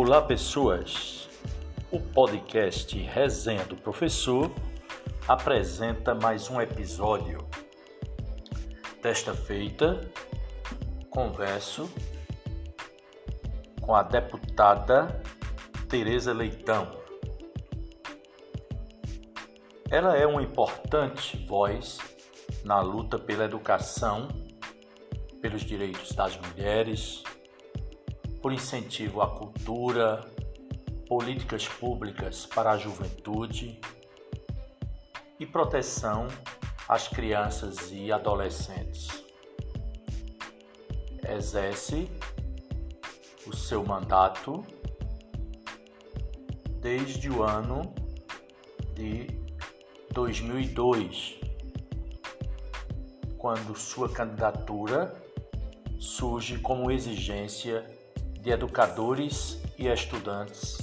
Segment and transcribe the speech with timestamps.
[0.00, 1.28] Olá, pessoas!
[1.90, 4.48] O podcast Resenha do Professor
[5.26, 7.44] apresenta mais um episódio.
[9.02, 10.08] Desta feita,
[11.10, 11.90] converso
[13.80, 15.20] com a deputada
[15.88, 16.96] Tereza Leitão.
[19.90, 21.98] Ela é uma importante voz
[22.62, 24.28] na luta pela educação,
[25.42, 27.24] pelos direitos das mulheres,
[28.40, 30.20] por incentivo à cultura,
[31.08, 33.80] políticas públicas para a juventude
[35.40, 36.28] e proteção
[36.88, 39.24] às crianças e adolescentes.
[41.28, 42.10] Exerce
[43.46, 44.64] o seu mandato
[46.80, 47.92] desde o ano
[48.94, 49.26] de
[50.12, 51.40] 2002,
[53.36, 55.12] quando sua candidatura
[55.98, 57.97] surge como exigência
[58.48, 60.78] de educadores e estudantes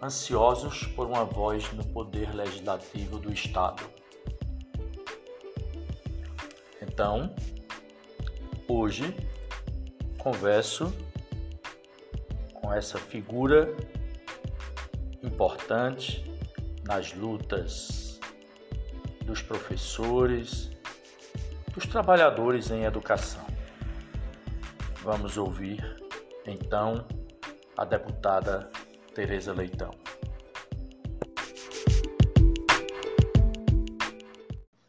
[0.00, 3.82] ansiosos por uma voz no poder legislativo do Estado.
[6.80, 7.34] Então,
[8.68, 9.16] hoje
[10.16, 10.94] converso
[12.54, 13.74] com essa figura
[15.24, 16.24] importante
[16.84, 18.20] nas lutas
[19.24, 20.70] dos professores,
[21.74, 23.44] dos trabalhadores em educação.
[25.02, 26.05] Vamos ouvir
[26.50, 27.06] então
[27.76, 28.70] a deputada
[29.14, 29.90] Tereza Leitão.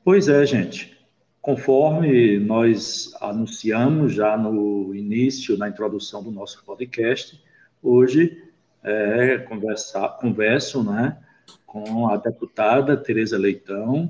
[0.03, 0.97] Pois é, gente.
[1.41, 7.41] Conforme nós anunciamos já no início, na introdução do nosso podcast,
[7.81, 8.43] hoje
[8.83, 11.17] é, conversar, converso né,
[11.65, 14.09] com a deputada Tereza Leitão,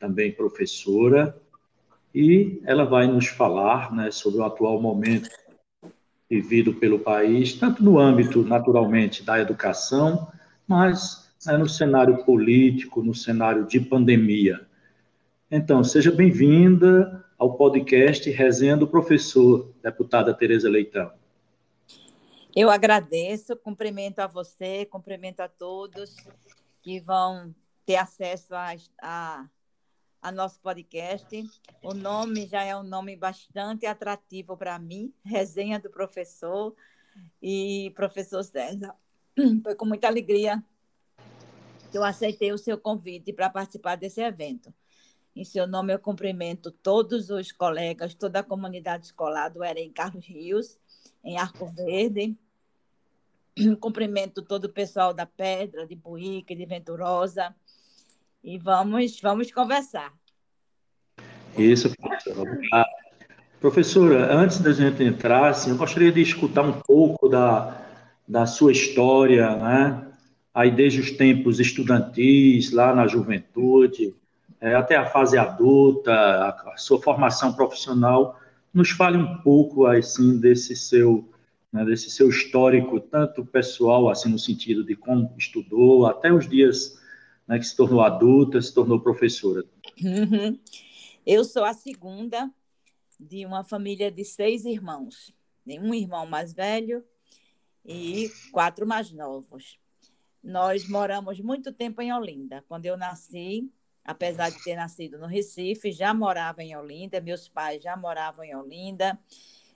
[0.00, 1.36] também professora,
[2.14, 5.28] e ela vai nos falar né, sobre o atual momento
[6.34, 10.26] vivido pelo país, tanto no âmbito, naturalmente, da educação,
[10.66, 14.66] mas né, no cenário político, no cenário de pandemia.
[15.48, 21.12] Então, seja bem-vinda ao podcast Resenha do Professor, deputada Tereza Leitão.
[22.56, 26.16] Eu agradeço, cumprimento a você, cumprimento a todos
[26.82, 27.54] que vão
[27.86, 29.46] ter acesso a, a
[30.24, 31.44] a nosso podcast.
[31.82, 36.74] O nome já é um nome bastante atrativo para mim, Resenha do Professor
[37.42, 38.94] e Professor César.
[39.62, 40.64] Foi com muita alegria
[41.92, 44.72] que eu aceitei o seu convite para participar desse evento.
[45.36, 50.24] Em seu nome, eu cumprimento todos os colegas, toda a comunidade escolar do Erem Carlos
[50.24, 50.78] Rios,
[51.22, 52.34] em Arco Verde.
[53.78, 57.54] Cumprimento todo o pessoal da Pedra, de Buíque, de Venturosa,
[58.44, 60.12] e vamos, vamos conversar.
[61.56, 62.60] Isso, professora.
[63.58, 67.80] Professora, antes da gente entrar, assim, eu gostaria de escutar um pouco da,
[68.28, 70.06] da sua história, né?
[70.52, 74.14] Aí desde os tempos estudantis, lá na juventude,
[74.60, 78.38] é, até a fase adulta, a, a, sua formação profissional.
[78.72, 81.26] Nos fale um pouco, assim, desse seu,
[81.72, 86.98] né, desse seu histórico, tanto pessoal, assim, no sentido de como estudou, até os dias
[87.46, 89.64] né, que se tornou adulta, se tornou professora.
[90.02, 90.58] Uhum.
[91.26, 92.50] Eu sou a segunda
[93.18, 95.32] de uma família de seis irmãos.
[95.66, 97.04] Um irmão mais velho
[97.84, 99.78] e quatro mais novos.
[100.42, 102.62] Nós moramos muito tempo em Olinda.
[102.68, 103.70] Quando eu nasci,
[104.04, 108.54] apesar de ter nascido no Recife, já morava em Olinda, meus pais já moravam em
[108.54, 109.18] Olinda,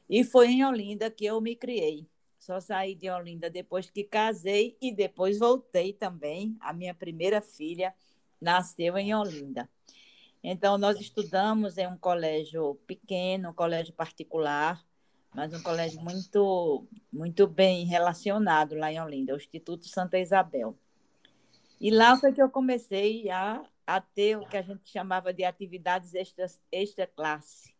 [0.08, 2.06] e foi em Olinda que eu me criei.
[2.48, 6.56] Só saí de Olinda depois que casei e depois voltei também.
[6.60, 7.94] A minha primeira filha
[8.40, 9.68] nasceu em Olinda.
[10.42, 14.82] Então, nós estudamos em um colégio pequeno, um colégio particular,
[15.34, 20.74] mas um colégio muito, muito bem relacionado lá em Olinda, o Instituto Santa Isabel.
[21.78, 25.44] E lá foi que eu comecei a, a ter o que a gente chamava de
[25.44, 27.74] atividades extra, extra classe.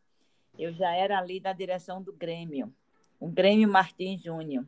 [0.59, 2.71] Eu já era ali da direção do Grêmio
[3.19, 4.65] o Grêmio Martins Júnior.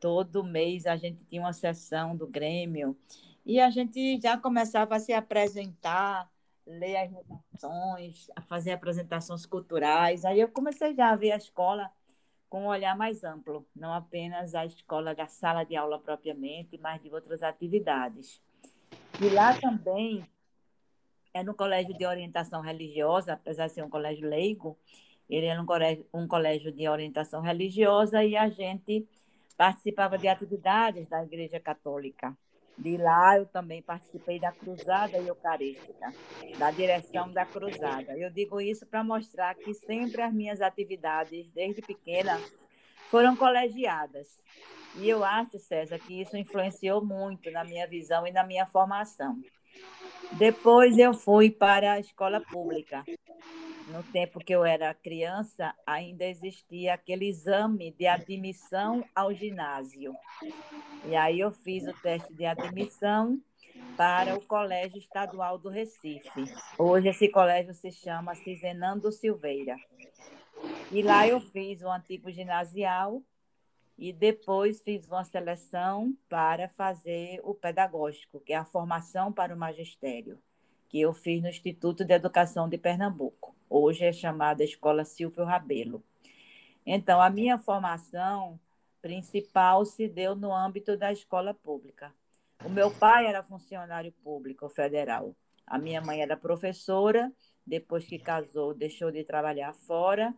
[0.00, 2.96] Todo mês a gente tinha uma sessão do Grêmio
[3.44, 6.30] e a gente já começava a se apresentar,
[6.66, 10.24] ler as redações, a fazer apresentações culturais.
[10.24, 11.90] Aí eu comecei já a ver a escola
[12.48, 17.02] com um olhar mais amplo, não apenas a escola da sala de aula propriamente, mas
[17.02, 18.40] de outras atividades.
[19.20, 20.24] E lá também
[21.32, 24.78] é no colégio de orientação religiosa, apesar de ser um colégio leigo,
[25.28, 29.06] ele era um colégio, um colégio de orientação religiosa e a gente
[29.56, 32.36] participava de atividades da Igreja Católica.
[32.76, 36.12] De lá eu também participei da Cruzada Eucarística,
[36.58, 38.18] da direção da Cruzada.
[38.18, 42.40] Eu digo isso para mostrar que sempre as minhas atividades, desde pequena,
[43.10, 44.42] foram colegiadas.
[44.96, 49.40] E eu acho, César, que isso influenciou muito na minha visão e na minha formação.
[50.32, 53.04] Depois eu fui para a escola pública.
[53.88, 60.14] No tempo que eu era criança, ainda existia aquele exame de admissão ao ginásio.
[61.06, 63.38] E aí eu fiz o teste de admissão
[63.96, 66.44] para o Colégio Estadual do Recife.
[66.78, 69.76] Hoje esse colégio se chama Cizenando Silveira.
[70.90, 73.22] E lá eu fiz o antigo ginasial
[73.96, 79.58] e depois fiz uma seleção para fazer o pedagógico, que é a formação para o
[79.58, 80.38] magistério,
[80.88, 83.54] que eu fiz no Instituto de Educação de Pernambuco.
[83.70, 86.02] Hoje é chamada Escola Silvio Rabelo.
[86.84, 88.58] Então, a minha formação
[89.00, 92.12] principal se deu no âmbito da escola pública.
[92.64, 95.34] O meu pai era funcionário público federal.
[95.66, 97.32] A minha mãe era professora,
[97.66, 100.34] depois que casou, deixou de trabalhar fora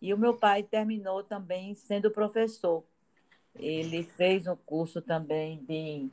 [0.00, 2.84] e o meu pai terminou também sendo professor.
[3.54, 6.08] Ele fez um curso também de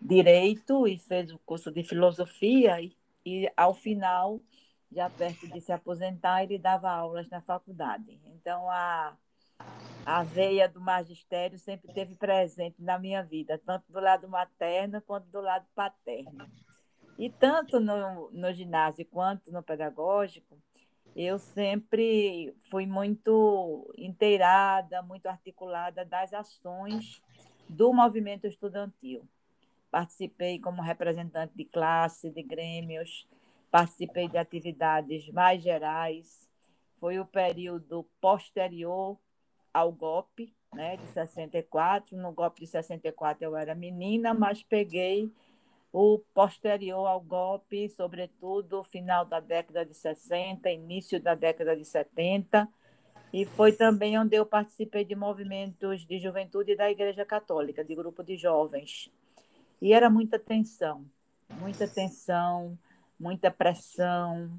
[0.00, 4.40] direito e fez o um curso de filosofia e, e, ao final,
[4.92, 8.20] já perto de se aposentar, ele dava aulas na faculdade.
[8.26, 9.16] Então a
[10.04, 15.26] a veia do magistério sempre teve presente na minha vida, tanto do lado materno quanto
[15.26, 16.50] do lado paterno.
[17.18, 20.58] E tanto no, no ginásio quanto no pedagógico,
[21.14, 27.20] eu sempre fui muito inteirada, muito articulada das ações
[27.68, 29.22] do movimento estudantil.
[29.90, 33.26] Participei como representante de classe, de grêmios,
[33.70, 36.48] participei de atividades mais gerais.
[36.98, 39.18] Foi o período posterior
[39.72, 42.16] ao golpe, né, de 64.
[42.16, 45.32] No golpe de 64 eu era menina, mas peguei
[45.92, 52.68] o posterior ao golpe, sobretudo final da década de 60, início da década de 70,
[53.32, 58.22] e foi também onde eu participei de movimentos de juventude da Igreja Católica, de grupo
[58.22, 59.10] de jovens.
[59.80, 61.04] E era muita tensão,
[61.60, 62.78] muita tensão,
[63.18, 64.50] muita pressão,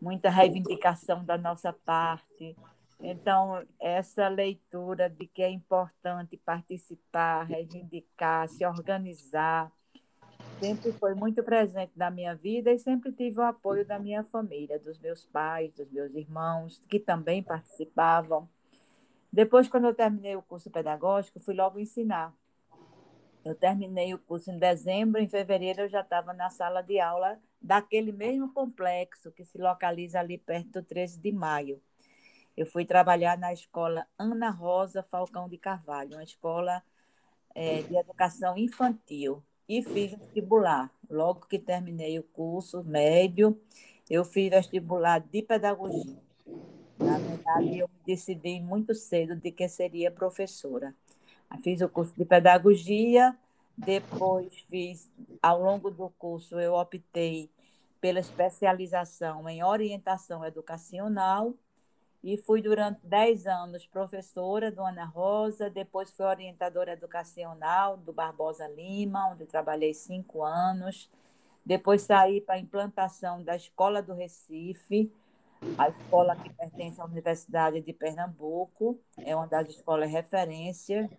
[0.00, 2.56] muita reivindicação da nossa parte.
[3.00, 9.72] Então, essa leitura de que é importante participar, reivindicar, se organizar,
[10.58, 14.78] sempre foi muito presente na minha vida e sempre tive o apoio da minha família,
[14.78, 18.48] dos meus pais, dos meus irmãos, que também participavam.
[19.32, 22.34] Depois, quando eu terminei o curso pedagógico, fui logo ensinar.
[23.44, 27.38] Eu terminei o curso em dezembro, em fevereiro eu já estava na sala de aula
[27.62, 31.80] daquele mesmo complexo que se localiza ali perto do 13 de maio.
[32.56, 36.82] Eu fui trabalhar na escola Ana Rosa Falcão de Carvalho, uma escola
[37.54, 40.90] é, de educação infantil e fiz vestibular.
[41.10, 43.60] Logo que terminei o curso médio,
[44.08, 46.16] eu fiz vestibular de pedagogia.
[46.98, 50.94] Na verdade, eu decidi muito cedo de que seria professora.
[51.62, 53.36] Fiz o curso de pedagogia,
[53.76, 55.10] depois fiz,
[55.42, 57.50] ao longo do curso, eu optei
[58.00, 61.54] pela especialização em orientação educacional
[62.22, 68.66] e fui durante 10 anos professora do Ana Rosa, depois fui orientadora educacional do Barbosa
[68.68, 71.10] Lima, onde trabalhei cinco anos.
[71.64, 75.12] Depois saí para a implantação da Escola do Recife,
[75.76, 81.10] a escola que pertence à Universidade de Pernambuco, é uma das escolas referência.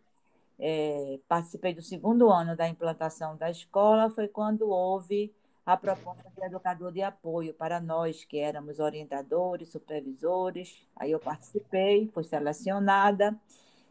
[0.57, 5.33] É, participei do segundo ano da implantação da escola, foi quando houve
[5.65, 10.87] a proposta de educador de apoio para nós, que éramos orientadores, supervisores.
[10.95, 13.39] Aí eu participei, fui selecionada,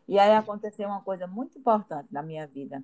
[0.09, 2.83] e aí aconteceu uma coisa muito importante na minha vida.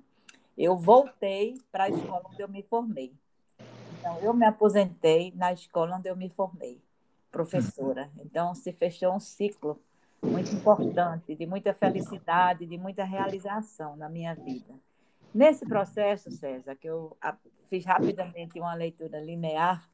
[0.57, 3.13] Eu voltei para a escola onde eu me formei.
[3.99, 6.79] Então, eu me aposentei na escola onde eu me formei,
[7.31, 8.09] professora.
[8.19, 9.81] Então, se fechou um ciclo
[10.21, 14.73] muito importante, de muita felicidade, de muita realização na minha vida.
[15.35, 17.17] Nesse processo, César, que eu
[17.67, 19.85] fiz rapidamente uma leitura linear,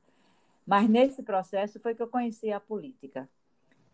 [0.68, 3.28] mas nesse processo foi que eu conheci a política.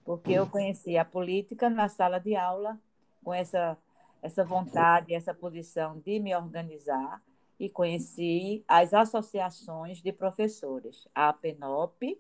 [0.04, 2.78] Porque eu conheci a política na sala de aula,
[3.24, 3.78] com essa,
[4.22, 7.24] essa vontade, essa posição de me organizar,
[7.58, 12.20] e conheci as associações de professores, a APENOP,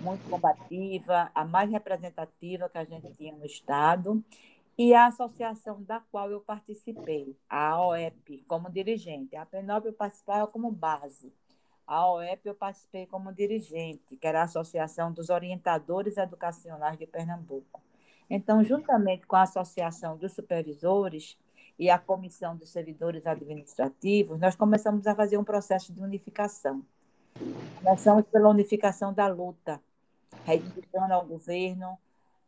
[0.00, 4.24] muito combativa, a mais representativa que a gente tinha no Estado,
[4.78, 9.34] e a associação da qual eu participei, a OEP, como dirigente.
[9.34, 11.32] A PENOP eu participava como base.
[11.86, 17.80] A OEP eu participei como dirigente, que era a Associação dos Orientadores Educacionais de Pernambuco.
[18.28, 21.38] Então, juntamente com a Associação dos Supervisores
[21.78, 26.84] e a Comissão dos Servidores Administrativos, nós começamos a fazer um processo de unificação.
[27.82, 29.80] Começamos pela unificação da luta,
[30.44, 31.96] reivindicando ao governo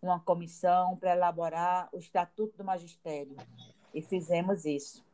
[0.01, 3.37] uma comissão para elaborar o Estatuto do Magistério.
[3.93, 5.05] E fizemos isso.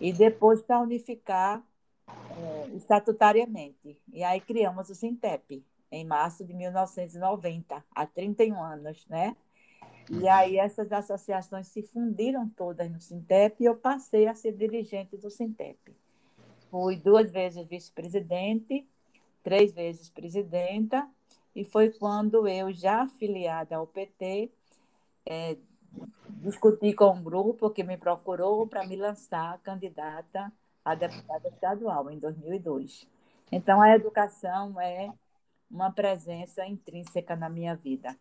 [0.00, 1.62] E depois para unificar
[2.08, 3.98] é, estatutariamente.
[4.12, 9.36] E aí criamos o Sintep, em março de 1990, há 31 anos, né?
[10.10, 15.16] E aí essas associações se fundiram todas no Sintep e eu passei a ser dirigente
[15.16, 15.78] do Sintep.
[16.70, 18.86] Fui duas vezes vice-presidente,
[19.42, 21.08] três vezes presidenta,
[21.56, 24.52] e foi quando eu, já afiliada ao PT,
[25.24, 25.56] é,
[26.42, 30.52] discuti com um grupo que me procurou para me lançar candidata
[30.84, 33.08] a deputada estadual em 2002.
[33.50, 35.10] Então, a educação é
[35.70, 38.14] uma presença intrínseca na minha vida.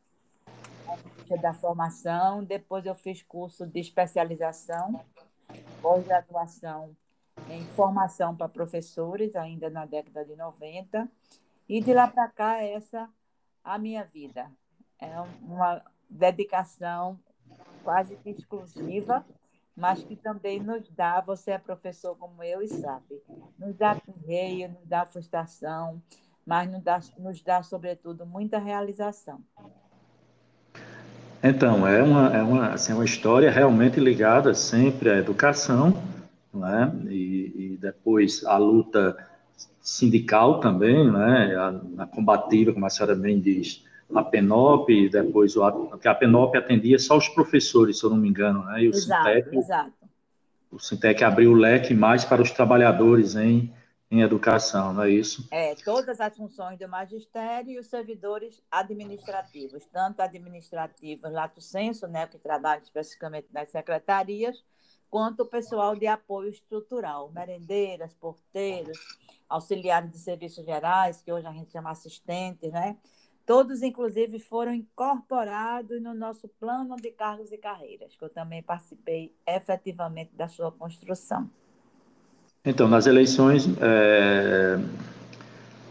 [1.41, 5.03] Da formação, depois eu fiz curso de especialização,
[5.81, 6.95] pós-graduação
[7.49, 11.11] em formação para professores, ainda na década de 90,
[11.67, 13.09] e de lá para cá, essa
[13.65, 14.49] a minha vida.
[14.99, 17.19] É uma dedicação
[17.83, 19.25] quase que exclusiva
[19.75, 23.21] mas que também nos dá, você é professor como eu e sabe,
[23.59, 26.01] nos dá correio, nos dá frustração,
[26.45, 29.41] mas nos dá, nos dá, sobretudo, muita realização.
[31.43, 35.93] Então, é uma, é uma, assim, uma história realmente ligada sempre à educação,
[36.53, 36.91] né?
[37.09, 39.17] e, e depois a luta
[39.81, 41.55] sindical também, né?
[41.55, 46.55] a, a combativa, como a senhora bem diz, a PENOP, depois o, porque a PENOP
[46.57, 48.83] atendia só os professores, se eu não me engano, né?
[48.83, 49.93] E o exato, Sintec, exato.
[50.71, 53.73] O Sintec abriu o leque mais para os trabalhadores em,
[54.11, 55.47] em educação, não é isso?
[55.51, 62.27] É, todas as funções do magistério e os servidores administrativos, tanto administrativos, lato senso, né,
[62.27, 64.63] que trabalha especificamente nas secretarias,
[65.09, 68.97] quanto o pessoal de apoio estrutural, merendeiras, porteiros,
[69.47, 72.97] auxiliares de serviços gerais, que hoje a gente chama assistentes, né?
[73.45, 79.35] Todos, inclusive, foram incorporados no nosso plano de cargos e carreiras, que eu também participei
[79.45, 81.47] efetivamente da sua construção.
[82.65, 84.79] Então, nas eleições, é...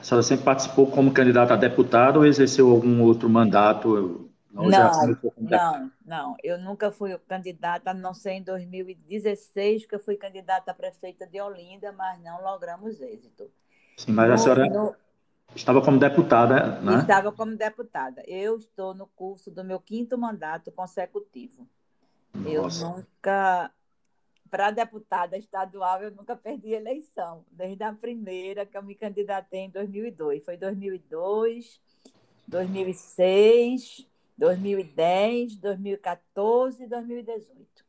[0.01, 4.29] a senhora sempre participou como candidata a deputada ou exerceu algum outro mandato?
[4.55, 4.71] Não,
[5.37, 6.37] não, não.
[6.43, 11.27] Eu nunca fui candidata, a não ser em 2016, que eu fui candidata a prefeita
[11.27, 13.51] de Olinda, mas não logramos êxito.
[13.97, 14.67] Sim, mas no, a senhora...
[14.67, 14.95] No
[15.55, 16.99] Estava como deputada, né?
[16.99, 18.23] Estava como deputada.
[18.27, 21.69] Eu estou no curso do meu quinto mandato consecutivo.
[22.35, 22.85] Nossa.
[22.85, 23.71] Eu nunca,
[24.51, 29.71] para deputada estadual, eu nunca perdi eleição, desde a primeira que eu me candidatei em
[29.71, 30.45] 2002.
[30.45, 31.81] Foi 2002,
[32.49, 37.85] 2006, 2010, 2014 e 2018.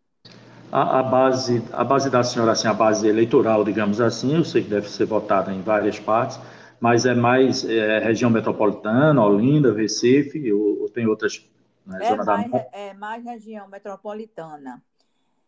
[0.71, 4.63] A, a, base, a base da senhora, assim, a base eleitoral, digamos assim, eu sei
[4.63, 6.39] que deve ser votada em várias partes,
[6.79, 11.47] mas é mais é, região metropolitana, Olinda, Recife, ou, ou tem outras
[11.85, 12.67] né, é, mais, da...
[12.73, 14.81] é mais região metropolitana.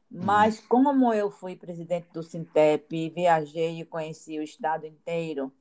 [0.09, 5.51] Mas como eu fui presidente do Sintep, viajei e conheci o estado inteiro,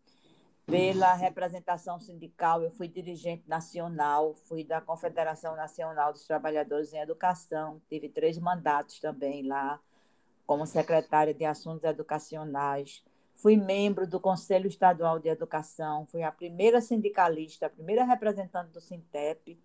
[0.66, 7.80] pela representação sindical, eu fui dirigente nacional, fui da Confederação Nacional dos Trabalhadores em Educação,
[7.88, 9.80] tive três mandatos também lá,
[10.44, 13.04] como secretária de Assuntos Educacionais.
[13.36, 18.80] Fui membro do Conselho Estadual de Educação, fui a primeira sindicalista, a primeira representante do
[18.80, 19.56] Sintep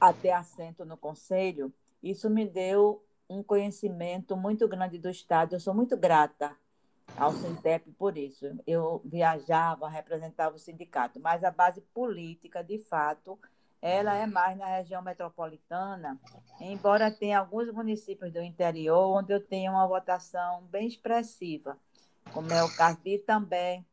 [0.00, 1.72] a ter assento no Conselho.
[2.02, 5.54] Isso me deu um conhecimento muito grande do Estado.
[5.54, 6.56] Eu sou muito grata
[7.18, 8.46] ao Sintep por isso.
[8.66, 13.38] Eu viajava, representava o sindicato, mas a base política, de fato,
[13.80, 16.18] ela é mais na região metropolitana,
[16.60, 21.78] embora tenha alguns municípios do interior onde eu tenho uma votação bem expressiva
[22.32, 23.84] como é o caso de Itambé,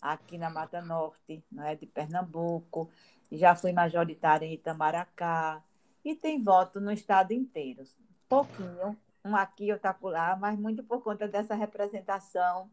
[0.00, 2.90] aqui na Mata Norte, não é de Pernambuco,
[3.32, 5.62] já fui majoritária em Itamaracá,
[6.04, 7.82] e tem voto no estado inteiro.
[8.28, 12.70] Pouquinho, um aqui, outro lá, mas muito por conta dessa representação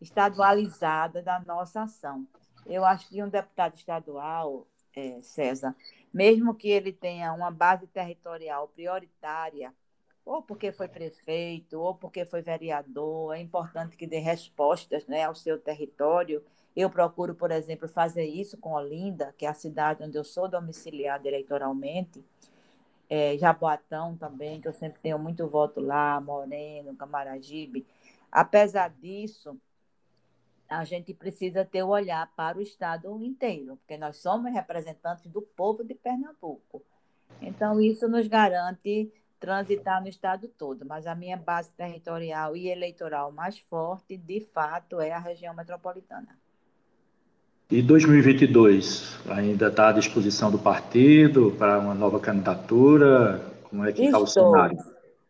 [0.00, 2.26] estadualizada da nossa ação.
[2.66, 5.74] Eu acho que um deputado estadual, é, César,
[6.12, 9.74] mesmo que ele tenha uma base territorial prioritária,
[10.24, 15.34] ou porque foi prefeito, ou porque foi vereador, é importante que dê respostas né, ao
[15.34, 16.44] seu território.
[16.76, 20.48] Eu procuro, por exemplo, fazer isso com Olinda, que é a cidade onde eu sou
[20.48, 22.24] domiciliada eleitoralmente,
[23.10, 27.84] é, Jaboatão também, que eu sempre tenho muito voto lá, Moreno, Camaragibe.
[28.30, 29.60] Apesar disso,
[30.68, 35.42] a gente precisa ter o olhar para o Estado inteiro, porque nós somos representantes do
[35.42, 36.80] povo de Pernambuco.
[37.42, 43.32] Então, isso nos garante transitar no estado todo, mas a minha base territorial e eleitoral
[43.32, 46.39] mais forte, de fato, é a região metropolitana.
[47.70, 53.40] E 2022 ainda está à disposição do partido para uma nova candidatura?
[53.62, 54.76] Como é que está o cenário?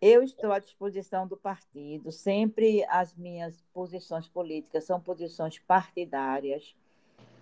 [0.01, 2.11] Eu estou à disposição do partido.
[2.11, 6.75] Sempre as minhas posições políticas são posições partidárias.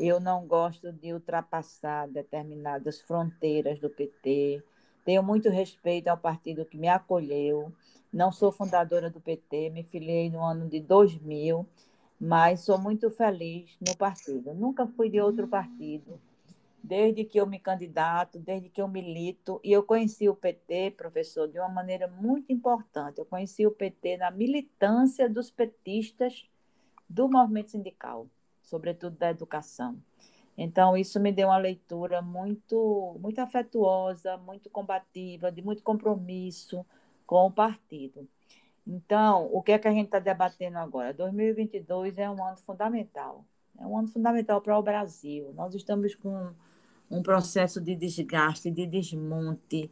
[0.01, 4.65] Eu não gosto de ultrapassar determinadas fronteiras do PT.
[5.05, 7.73] Tenho muito respeito ao partido que me acolheu.
[8.13, 11.65] Não sou fundadora do PT, me filiei no ano de 2000,
[12.21, 14.55] mas sou muito feliz no partido.
[14.55, 16.21] Nunca fui de outro partido
[16.83, 21.47] desde que eu me candidato, desde que eu milito, e eu conheci o PT, professor,
[21.47, 23.19] de uma maneira muito importante.
[23.19, 26.49] Eu conheci o PT na militância dos petistas
[27.09, 28.27] do movimento sindical,
[28.63, 29.99] sobretudo da educação.
[30.57, 36.85] Então, isso me deu uma leitura muito, muito afetuosa, muito combativa, de muito compromisso
[37.27, 38.27] com o partido.
[38.89, 41.13] Então, o que é que a gente está debatendo agora?
[41.13, 43.45] 2022 é um ano fundamental.
[43.79, 45.53] É um ano fundamental para o Brasil.
[45.55, 46.55] Nós estamos com
[47.11, 49.91] um processo de desgaste, de desmonte,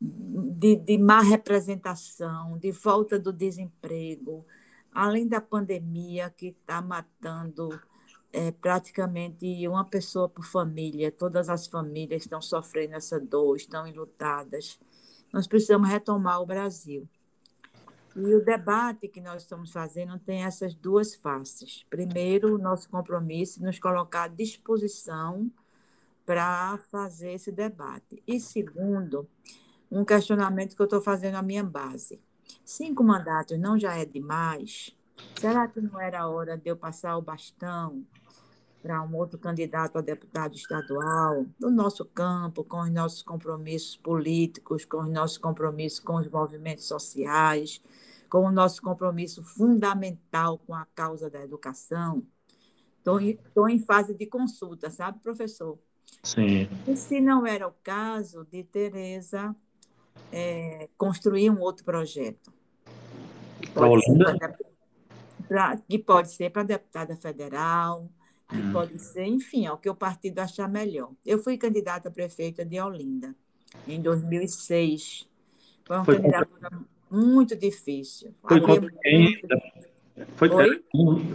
[0.00, 4.46] de, de má representação, de falta do desemprego,
[4.92, 7.68] além da pandemia que está matando
[8.32, 14.78] é, praticamente uma pessoa por família, todas as famílias estão sofrendo essa dor, estão enlutadas.
[15.32, 17.08] Nós precisamos retomar o Brasil.
[18.16, 21.84] E o debate que nós estamos fazendo tem essas duas faces.
[21.90, 25.50] Primeiro, o nosso compromisso nos colocar à disposição
[26.24, 28.22] para fazer esse debate.
[28.26, 29.28] E segundo,
[29.90, 32.18] um questionamento que eu estou fazendo à minha base.
[32.64, 34.96] Cinco mandatos não já é demais?
[35.38, 38.02] Será que não era hora de eu passar o bastão
[38.82, 44.84] para um outro candidato a deputado estadual, do nosso campo, com os nossos compromissos políticos,
[44.86, 47.82] com os nossos compromissos com os movimentos sociais,
[48.28, 52.22] com o nosso compromisso fundamental com a causa da educação?
[52.98, 55.78] Estou em fase de consulta, sabe, professor?
[56.22, 56.68] Sim.
[56.86, 59.54] E se não era o caso de Tereza
[60.32, 62.52] é, construir um outro projeto?
[63.72, 64.58] Para Olinda?
[65.46, 68.10] Pra, que pode ser para deputada federal,
[68.48, 68.72] que hum.
[68.72, 71.12] pode ser, enfim, o que o partido achar melhor.
[71.24, 73.34] Eu fui candidata a prefeita de Olinda
[73.86, 75.28] em 2006.
[75.84, 76.70] Foi uma Foi candidatura.
[77.10, 78.34] Muito difícil.
[78.46, 79.40] Foi contra quem?
[80.36, 80.48] Foi,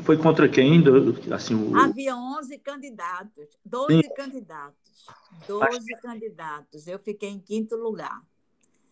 [0.03, 0.83] foi contra quem?
[1.31, 1.77] Assim, o...
[1.77, 4.13] Havia 11 candidatos, 12 Sim.
[4.15, 5.05] candidatos,
[5.47, 6.01] 12 Mas...
[6.01, 6.87] candidatos.
[6.87, 8.21] Eu fiquei em quinto lugar.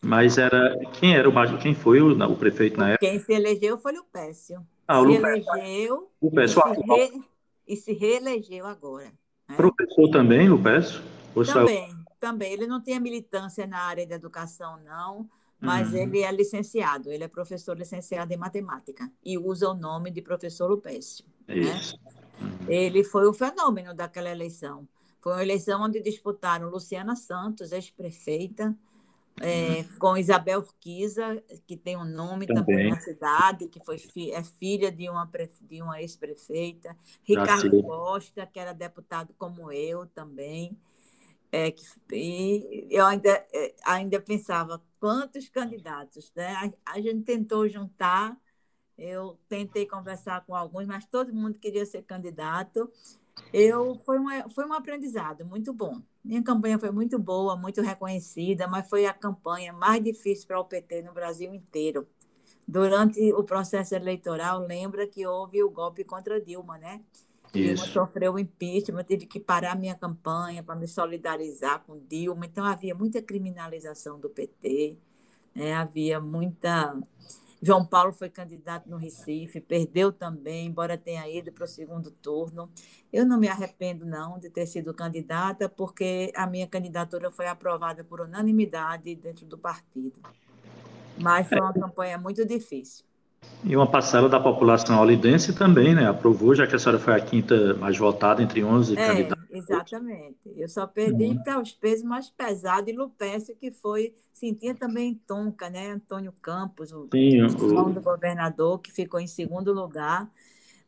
[0.00, 3.06] Mas era quem era o quem foi o, o prefeito na época?
[3.06, 4.64] Quem se elegeu foi o Pécio.
[4.88, 7.22] Ah, o se elegeu o Pécio, e, se re,
[7.66, 9.12] e se reelegeu agora.
[9.48, 9.56] Né?
[9.56, 11.02] Professor também, Lupécio?
[11.52, 12.52] Também, também.
[12.52, 15.28] Ele não tinha militância na área da educação, não
[15.60, 15.98] mas uhum.
[15.98, 20.70] ele é licenciado, ele é professor licenciado em matemática e usa o nome de professor
[20.70, 21.24] Lupécio.
[21.46, 21.80] Né?
[22.40, 22.68] Uhum.
[22.68, 24.88] Ele foi o fenômeno daquela eleição.
[25.20, 28.74] Foi uma eleição onde disputaram Luciana Santos, ex-prefeita,
[29.40, 34.32] é, com Isabel Urquiza, que tem um nome também, também na cidade, que foi fi
[34.32, 35.28] é filha de uma,
[35.62, 40.76] de uma ex-prefeita, Ricardo Costa, que era deputado como eu também.
[41.52, 41.74] É,
[42.12, 46.54] e eu ainda, é, ainda pensava quantos candidatos, né?
[46.84, 48.38] A, a, gente tentou juntar,
[48.96, 52.90] eu tentei conversar com alguns, mas todo mundo queria ser candidato.
[53.52, 56.02] Eu foi um, foi um aprendizado muito bom.
[56.22, 60.64] Minha campanha foi muito boa, muito reconhecida, mas foi a campanha mais difícil para o
[60.64, 62.06] PT no Brasil inteiro.
[62.68, 67.02] Durante o processo eleitoral, lembra que houve o golpe contra Dilma, né?
[67.52, 72.46] Dilma sofreu o impeachment, tive que parar minha campanha para me solidarizar com Dilma.
[72.46, 74.96] Então, havia muita criminalização do PT,
[75.54, 75.74] né?
[75.74, 76.96] havia muita.
[77.62, 82.70] João Paulo foi candidato no Recife, perdeu também, embora tenha ido para o segundo turno.
[83.12, 88.02] Eu não me arrependo, não, de ter sido candidata, porque a minha candidatura foi aprovada
[88.02, 90.18] por unanimidade dentro do partido.
[91.20, 93.09] Mas foi uma campanha muito difícil.
[93.62, 96.08] E uma parcela da população olidense também, né?
[96.08, 99.44] Aprovou, já que a senhora foi a quinta mais votada entre 11 é, candidatos.
[99.50, 100.38] Exatamente.
[100.56, 101.42] Eu só perdi uhum.
[101.42, 105.90] para os pesos mais pesados e Lupécio, que foi, sentia também Tonca, né?
[105.90, 107.90] Antônio Campos, o, Sim, o...
[107.90, 110.30] do governador, que ficou em segundo lugar.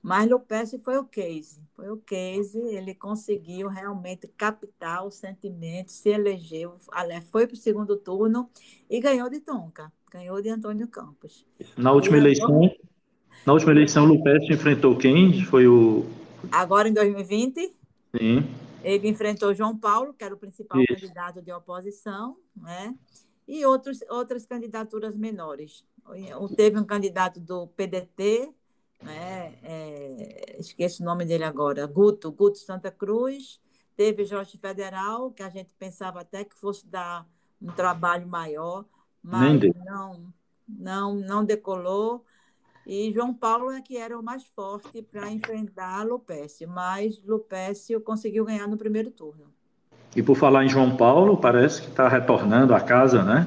[0.03, 1.63] Mas Lupécio foi o case.
[1.75, 6.77] Foi o case, ele conseguiu realmente captar o sentimento, se elegeu,
[7.31, 8.51] foi para o segundo turno
[8.91, 11.47] e ganhou de Tonca ganhou de Antônio Campos.
[11.77, 12.77] Na última e eleição, agora...
[13.47, 15.43] na última eleição, Lupécio enfrentou quem?
[15.47, 16.05] Foi o
[16.51, 17.75] Agora em 2020?
[18.17, 18.45] Sim.
[18.83, 20.95] Ele enfrentou João Paulo, que era o principal Isso.
[20.95, 22.95] candidato de oposição, né?
[23.47, 25.85] E outros, outras candidaturas menores.
[26.57, 28.53] Teve um candidato do PDT,
[29.03, 29.55] né?
[29.63, 33.61] É, esqueço o nome dele agora, Guto, Guto Santa Cruz,
[33.97, 37.27] teve Jorge Federal, que a gente pensava até que fosse dar
[37.61, 38.85] um trabalho maior,
[39.23, 40.33] mas não,
[40.69, 42.25] não, não decolou.
[42.85, 48.45] E João Paulo é que era o mais forte para enfrentar Lupécio, mas Lupécio conseguiu
[48.45, 49.53] ganhar no primeiro turno.
[50.17, 53.47] E por falar em João Paulo, parece que está retornando à casa, né?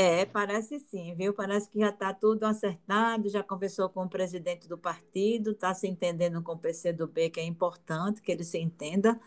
[0.00, 1.34] É, parece sim, viu?
[1.34, 5.88] Parece que já está tudo acertado, já conversou com o presidente do partido, está se
[5.88, 9.18] entendendo com o PCdoB, que é importante que ele se entenda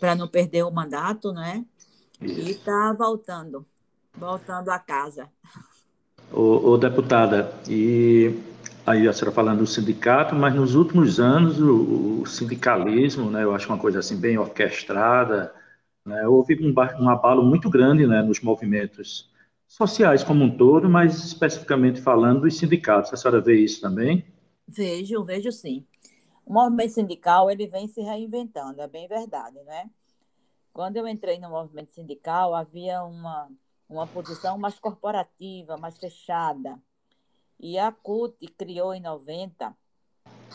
[0.00, 1.62] para não perder o mandato, né?
[2.22, 3.66] E está voltando,
[4.16, 5.28] voltando a casa.
[6.32, 8.34] Ô, ô, deputada, e
[8.86, 13.54] aí a senhora falando do sindicato, mas nos últimos anos o, o sindicalismo, né, eu
[13.54, 15.54] acho uma coisa assim bem orquestrada,
[16.02, 19.33] né, houve um, um abalo muito grande né, nos movimentos
[19.74, 23.12] sociais como um todo, mas especificamente falando dos sindicatos.
[23.12, 24.24] A senhora vê isso também?
[24.68, 25.84] Vejo, vejo sim.
[26.46, 29.90] O movimento sindical ele vem se reinventando, é bem verdade, né?
[30.72, 33.50] Quando eu entrei no movimento sindical, havia uma,
[33.88, 36.78] uma posição mais corporativa, mais fechada.
[37.58, 39.76] E a CUT criou em 90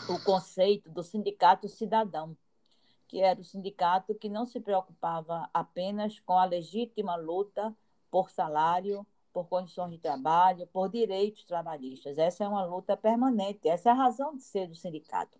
[0.08, 2.34] o conceito do sindicato cidadão,
[3.06, 7.74] que era o sindicato que não se preocupava apenas com a legítima luta
[8.10, 12.18] por salário, por condições de trabalho, por direitos trabalhistas.
[12.18, 15.38] Essa é uma luta permanente, essa é a razão de ser do sindicato.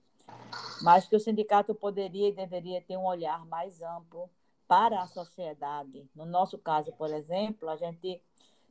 [0.82, 4.30] Mas que o sindicato poderia e deveria ter um olhar mais amplo
[4.68, 6.08] para a sociedade.
[6.14, 8.22] No nosso caso, por exemplo, a gente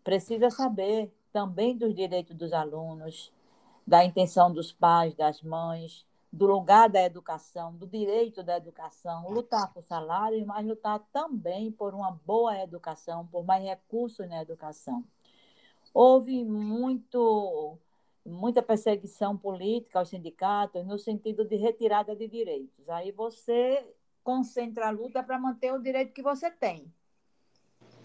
[0.03, 3.31] precisa saber também dos direitos dos alunos,
[3.85, 9.73] da intenção dos pais, das mães, do lugar da educação, do direito da educação, lutar
[9.73, 15.03] por salário, mas lutar também por uma boa educação, por mais recursos na educação.
[15.91, 17.77] Houve muito,
[18.23, 22.87] muita perseguição política aos sindicatos no sentido de retirada de direitos.
[22.89, 23.83] Aí você
[24.23, 26.93] concentra a luta para manter o direito que você tem.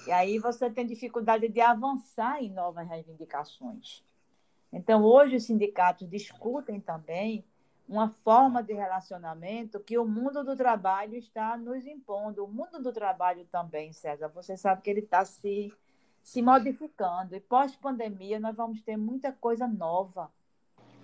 [0.06, 4.02] E aí você tem dificuldade de avançar em novas reivindicações.
[4.72, 7.44] Então, hoje os sindicatos discutem também
[7.88, 12.44] uma forma de relacionamento que o mundo do trabalho está nos impondo.
[12.44, 15.72] O mundo do trabalho também, César, você sabe que ele está se,
[16.22, 17.36] se modificando.
[17.36, 20.32] E pós-pandemia, nós vamos ter muita coisa nova.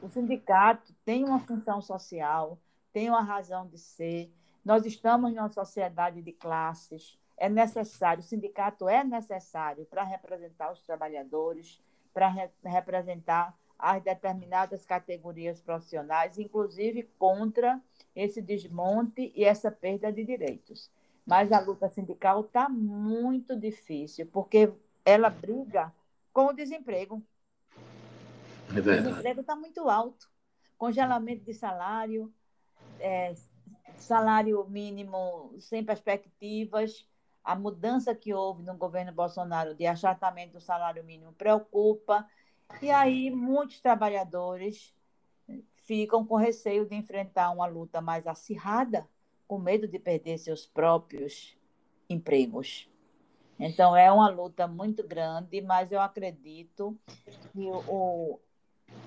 [0.02, 2.58] O sindicato tem uma função social,
[2.92, 4.32] tem uma razão de ser.
[4.64, 7.18] Nós estamos numa sociedade de classes.
[7.36, 11.80] É necessário, o sindicato é necessário para representar os trabalhadores,
[12.12, 17.80] para re representar as determinadas categorias profissionais, inclusive contra
[18.14, 20.90] esse desmonte e essa perda de direitos.
[21.26, 24.72] Mas a luta sindical está muito difícil, porque
[25.04, 25.92] ela briga
[26.32, 27.22] com o desemprego.
[28.74, 30.28] É o desemprego está muito alto.
[30.76, 32.32] Congelamento de salário,
[32.98, 33.34] é,
[33.96, 37.06] salário mínimo sem perspectivas.
[37.42, 42.26] A mudança que houve no governo Bolsonaro de achatamento do salário mínimo preocupa.
[42.80, 44.94] E aí, muitos trabalhadores
[45.82, 49.06] ficam com receio de enfrentar uma luta mais acirrada,
[49.46, 51.56] com medo de perder seus próprios
[52.08, 52.88] empregos.
[53.58, 56.98] Então, é uma luta muito grande, mas eu acredito
[57.52, 58.38] que o,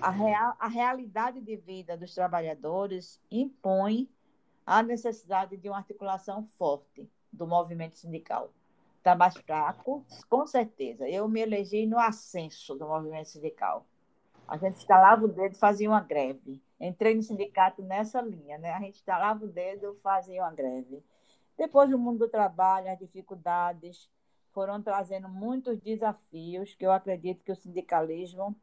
[0.00, 4.08] a, real, a realidade de vida dos trabalhadores impõe
[4.64, 8.52] a necessidade de uma articulação forte do movimento sindical
[9.04, 11.06] está mais fraco, com certeza.
[11.06, 13.86] Eu me elegi no ascenso do movimento sindical.
[14.48, 16.62] A gente instalava o dedo, fazia uma greve.
[16.80, 18.72] Entrei no sindicato nessa linha, né?
[18.72, 21.04] A gente instalava o dedo, fazia uma greve.
[21.56, 24.08] Depois o mundo do trabalho, as dificuldades
[24.52, 28.56] foram trazendo muitos desafios que eu acredito que o sindicalismo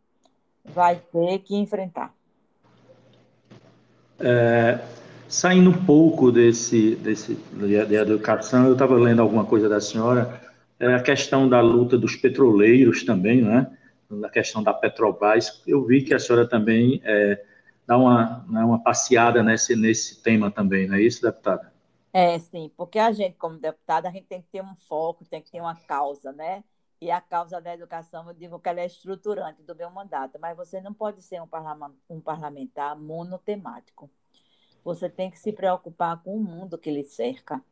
[0.66, 2.14] vai ter que enfrentar.
[4.20, 4.80] É,
[5.32, 10.42] Saindo um pouco desse, desse de educação, eu estava lendo alguma coisa da senhora,
[10.78, 13.72] é a questão da luta dos petroleiros também, né?
[14.26, 15.64] A questão da Petrobras.
[15.66, 17.42] Eu vi que a senhora também é,
[17.88, 21.72] dá uma, né, uma passeada nesse, nesse tema também, não é isso, deputada?
[22.12, 25.42] É, sim, porque a gente, como deputada, a gente tem que ter um foco, tem
[25.42, 26.62] que ter uma causa, né?
[27.00, 30.58] E a causa da educação, eu digo que ela é estruturante do meu mandato, mas
[30.58, 34.12] você não pode ser um parlamentar monotemático.
[34.84, 37.64] Você tem que se preocupar com o mundo que lhe cerca.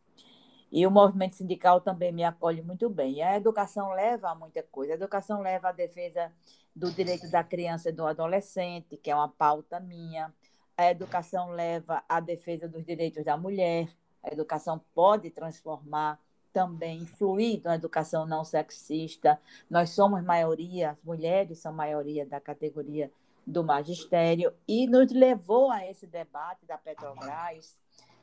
[0.71, 3.15] E o movimento sindical também me acolhe muito bem.
[3.15, 4.93] E a educação leva a muita coisa.
[4.93, 6.31] A educação leva à defesa
[6.75, 10.33] do direito da criança e do adolescente, que é uma pauta minha.
[10.77, 13.89] A educação leva à defesa dos direitos da mulher.
[14.23, 16.19] A educação pode transformar
[16.53, 19.39] também, influir na educação não sexista.
[19.69, 23.11] Nós somos maioria, as mulheres são maioria da categoria
[23.45, 27.77] do magistério e nos levou a esse debate da Petrobras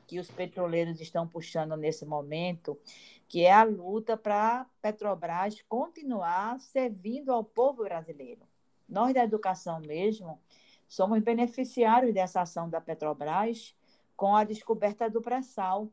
[0.07, 2.79] que os petroleiros estão puxando nesse momento,
[3.27, 8.41] que é a luta para a Petrobras continuar servindo ao povo brasileiro.
[8.87, 10.39] Nós da educação mesmo
[10.87, 13.75] somos beneficiários dessa ação da Petrobras
[14.15, 15.89] com a descoberta do pré-sal.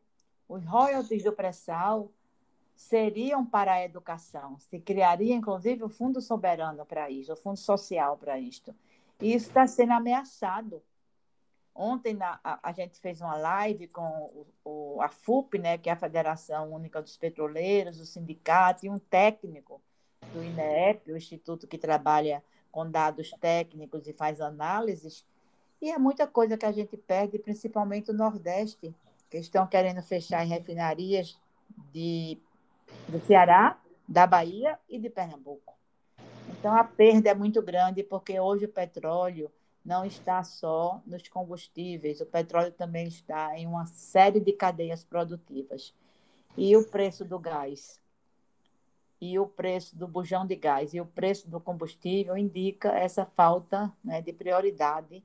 [0.48, 2.12] Os royalties do pré-sal
[2.76, 4.58] seriam para a educação.
[4.58, 8.74] Se criaria, inclusive, o Fundo Soberano para isso, o Fundo Social para isto.
[9.20, 10.82] E isso está sendo ameaçado.
[11.74, 15.92] Ontem a, a, gente fez uma live com o, o, a FUP, né, que é
[15.92, 19.82] a Federação Única dos Petroleiros, o sindicato e um técnico
[20.32, 25.26] do INEP, o instituto que trabalha com dados técnicos e faz análises.
[25.82, 28.94] E é muita coisa que a gente perde, principalmente o Nordeste,
[29.28, 31.36] que estão querendo fechar em refinarias
[31.92, 32.38] de,
[33.08, 35.74] do Ceará, da Bahia e de Pernambuco.
[36.64, 39.52] Então, a perda é muito grande, porque hoje o petróleo
[39.84, 45.92] não está só nos combustíveis, o petróleo também está em uma série de cadeias produtivas.
[46.56, 48.00] E o preço do gás,
[49.20, 53.92] e o preço do bujão de gás, e o preço do combustível indica essa falta
[54.02, 55.22] né, de prioridade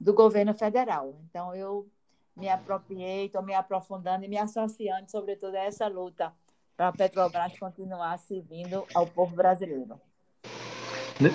[0.00, 1.14] do governo federal.
[1.30, 1.88] Então, eu
[2.34, 6.32] me apropriei, estou me aprofundando e me associando, sobretudo, a essa luta
[6.76, 10.00] para a Petrobras continuar servindo ao povo brasileiro.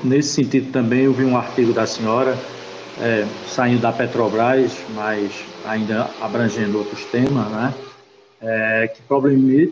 [0.04, 2.36] Nesse sentido, também eu vi um artigo da senhora,
[3.00, 5.32] é, saindo da Petrobras, mas
[5.64, 7.74] ainda abrangendo outros temas, né?
[8.42, 9.02] É, que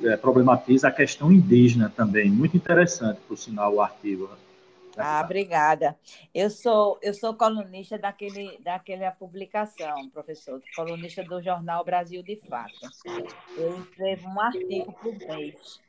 [0.07, 2.29] é, problematiza a questão indígena também.
[2.29, 4.29] Muito interessante, por sinal, o artigo.
[4.95, 5.97] Ah, obrigada.
[6.33, 12.87] Eu sou, eu sou colunista daquele, daquela publicação, professor, colunista do jornal Brasil de Fato.
[13.57, 15.81] Eu escrevo um artigo por mês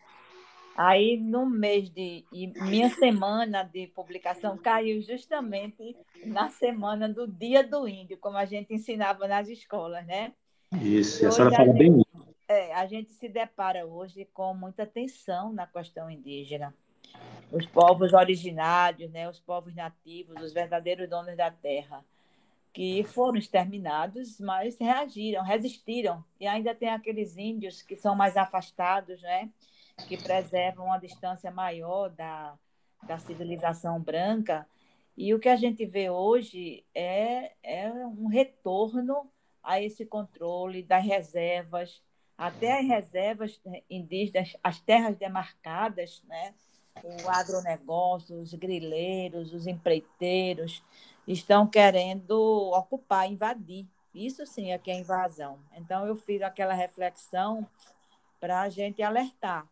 [0.76, 2.24] Aí, no mês de.
[2.32, 8.74] minha semana de publicação caiu justamente na semana do Dia do Índio, como a gente
[8.74, 10.32] ensinava nas escolas, né?
[10.80, 12.34] Isso, a senhora fala bem isso.
[12.48, 16.74] É, a gente se depara hoje com muita tensão na questão indígena.
[17.50, 22.04] Os povos originários, né, os povos nativos, os verdadeiros donos da terra,
[22.72, 26.24] que foram exterminados, mas reagiram, resistiram.
[26.40, 29.48] E ainda tem aqueles índios que são mais afastados, né?
[30.08, 32.54] Que preservam uma distância maior da,
[33.06, 34.66] da civilização branca.
[35.16, 39.30] E o que a gente vê hoje é, é um retorno
[39.62, 42.02] a esse controle das reservas,
[42.36, 46.54] até as reservas indígenas, as terras demarcadas, né?
[47.02, 50.82] o agronegócio, os grileiros, os empreiteiros
[51.26, 52.34] estão querendo
[52.72, 53.86] ocupar, invadir.
[54.14, 55.58] Isso sim é que é invasão.
[55.72, 57.66] Então, eu fiz aquela reflexão
[58.38, 59.66] para a gente alertar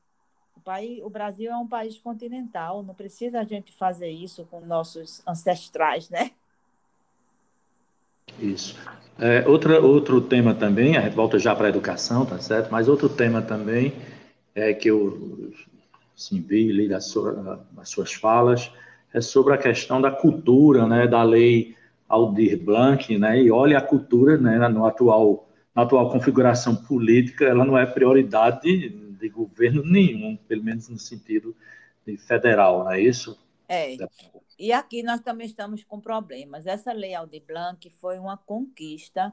[0.56, 4.60] o, país, o Brasil é um país continental, não precisa a gente fazer isso com
[4.60, 6.30] nossos ancestrais, né?
[8.38, 8.78] Isso.
[9.18, 12.70] É, outra, outro tema também, a gente volta já para a educação, tá certo?
[12.70, 13.92] Mas outro tema também
[14.54, 15.52] é que eu
[16.16, 17.12] assim, vi ali das,
[17.72, 18.70] das suas falas
[19.12, 21.76] é sobre a questão da cultura, né, da lei
[22.08, 27.64] Aldir Blanc, né, e olha a cultura, né, no atual, na atual configuração política, ela
[27.64, 31.56] não é prioridade de governo nenhum, pelo menos no sentido
[32.04, 33.38] de federal, não é isso?
[33.68, 33.96] É.
[34.58, 36.66] E aqui nós também estamos com problemas.
[36.66, 39.32] Essa lei Aldir Blanc foi uma conquista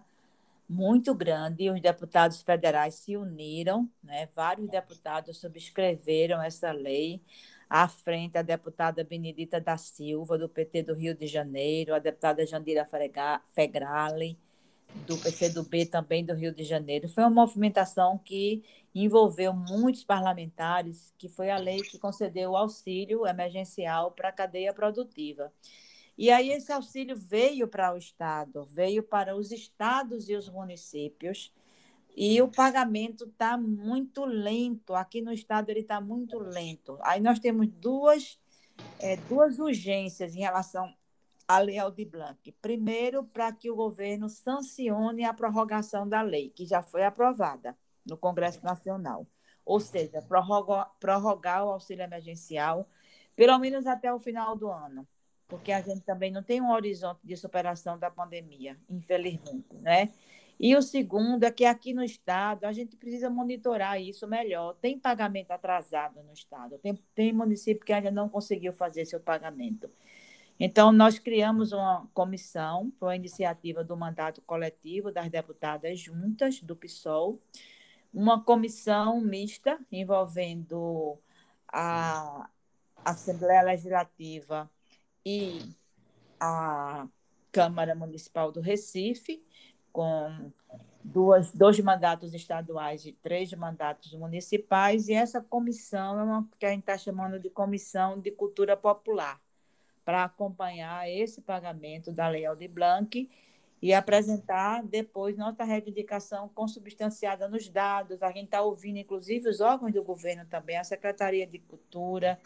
[0.68, 1.70] muito grande.
[1.70, 4.30] Os deputados federais se uniram, né?
[4.36, 7.20] vários deputados subscreveram essa lei,
[7.70, 12.46] à frente a deputada Benedita da Silva, do PT do Rio de Janeiro, a deputada
[12.46, 12.88] Jandira
[13.54, 14.38] Fegrali,
[15.06, 17.08] do PCdoB também do Rio de Janeiro.
[17.08, 23.26] Foi uma movimentação que envolveu muitos parlamentares, que foi a lei que concedeu o auxílio
[23.26, 25.52] emergencial para a cadeia produtiva.
[26.18, 31.54] E aí esse auxílio veio para o Estado, veio para os estados e os municípios,
[32.16, 34.94] e o pagamento está muito lento.
[34.94, 36.98] Aqui no Estado ele está muito lento.
[37.02, 38.38] Aí nós temos duas,
[39.00, 40.94] é, duas urgências em relação
[41.48, 42.52] a Lei Aldir Blanc.
[42.62, 47.78] Primeiro, para que o governo sancione a prorrogação da lei, que já foi aprovada
[48.10, 49.26] no Congresso Nacional.
[49.66, 52.90] Ou seja, prorrogar, prorrogar o auxílio emergencial,
[53.36, 55.08] pelo menos até o final do ano,
[55.48, 60.12] porque a gente também não tem um horizonte de superação da pandemia, infelizmente, né?
[60.60, 64.76] E o segundo é que aqui no Estado a gente precisa monitorar isso melhor.
[64.82, 69.90] Tem pagamento atrasado no Estado, tem, tem município que ainda não conseguiu fazer seu pagamento.
[70.60, 77.40] Então, nós criamos uma comissão, por iniciativa do mandato coletivo das deputadas juntas do PSOL,
[78.14, 81.18] uma comissão mista envolvendo
[81.68, 82.50] a
[83.06, 84.70] Assembleia Legislativa
[85.26, 85.62] e
[86.40, 87.08] a
[87.52, 89.44] Câmara Municipal do Recife,
[89.92, 90.52] com
[91.04, 96.70] duas, dois mandatos estaduais e três mandatos municipais, e essa comissão é uma que a
[96.70, 99.40] gente está chamando de Comissão de Cultura Popular,
[100.04, 103.30] para acompanhar esse pagamento da Lei Aldir Blanc
[103.82, 108.22] e apresentar depois nossa reivindicação consubstanciada nos dados.
[108.22, 112.38] A gente está ouvindo, inclusive, os órgãos do governo também, a Secretaria de Cultura,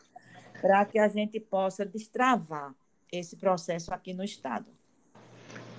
[0.62, 2.74] para que a gente possa destravar
[3.12, 4.66] esse processo aqui no Estado.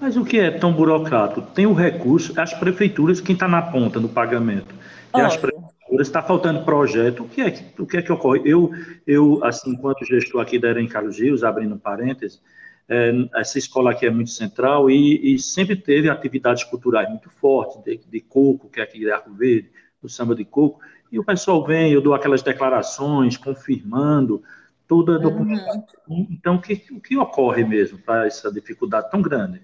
[0.00, 1.40] Mas o que é tão burocrático?
[1.40, 4.74] Tem o recurso, as prefeituras, quem está na ponta do pagamento.
[5.16, 7.22] E as prefeituras, está faltando projeto.
[7.22, 8.42] O que, é, o que é que ocorre?
[8.44, 8.70] Eu,
[9.06, 12.40] eu assim, enquanto gestor aqui da Eren Carlos Rios, abrindo parênteses,
[12.88, 17.82] é, essa escola aqui é muito central e, e, sempre teve atividades culturais muito fortes,
[17.82, 19.70] de, de coco, que é aqui de Arco Verde,
[20.02, 24.42] do samba de coco, e o pessoal vem, eu dou aquelas declarações confirmando
[24.86, 25.86] toda a documentação.
[26.08, 26.26] Uhum.
[26.30, 29.62] Então, o que, o que ocorre mesmo para essa dificuldade tão grande?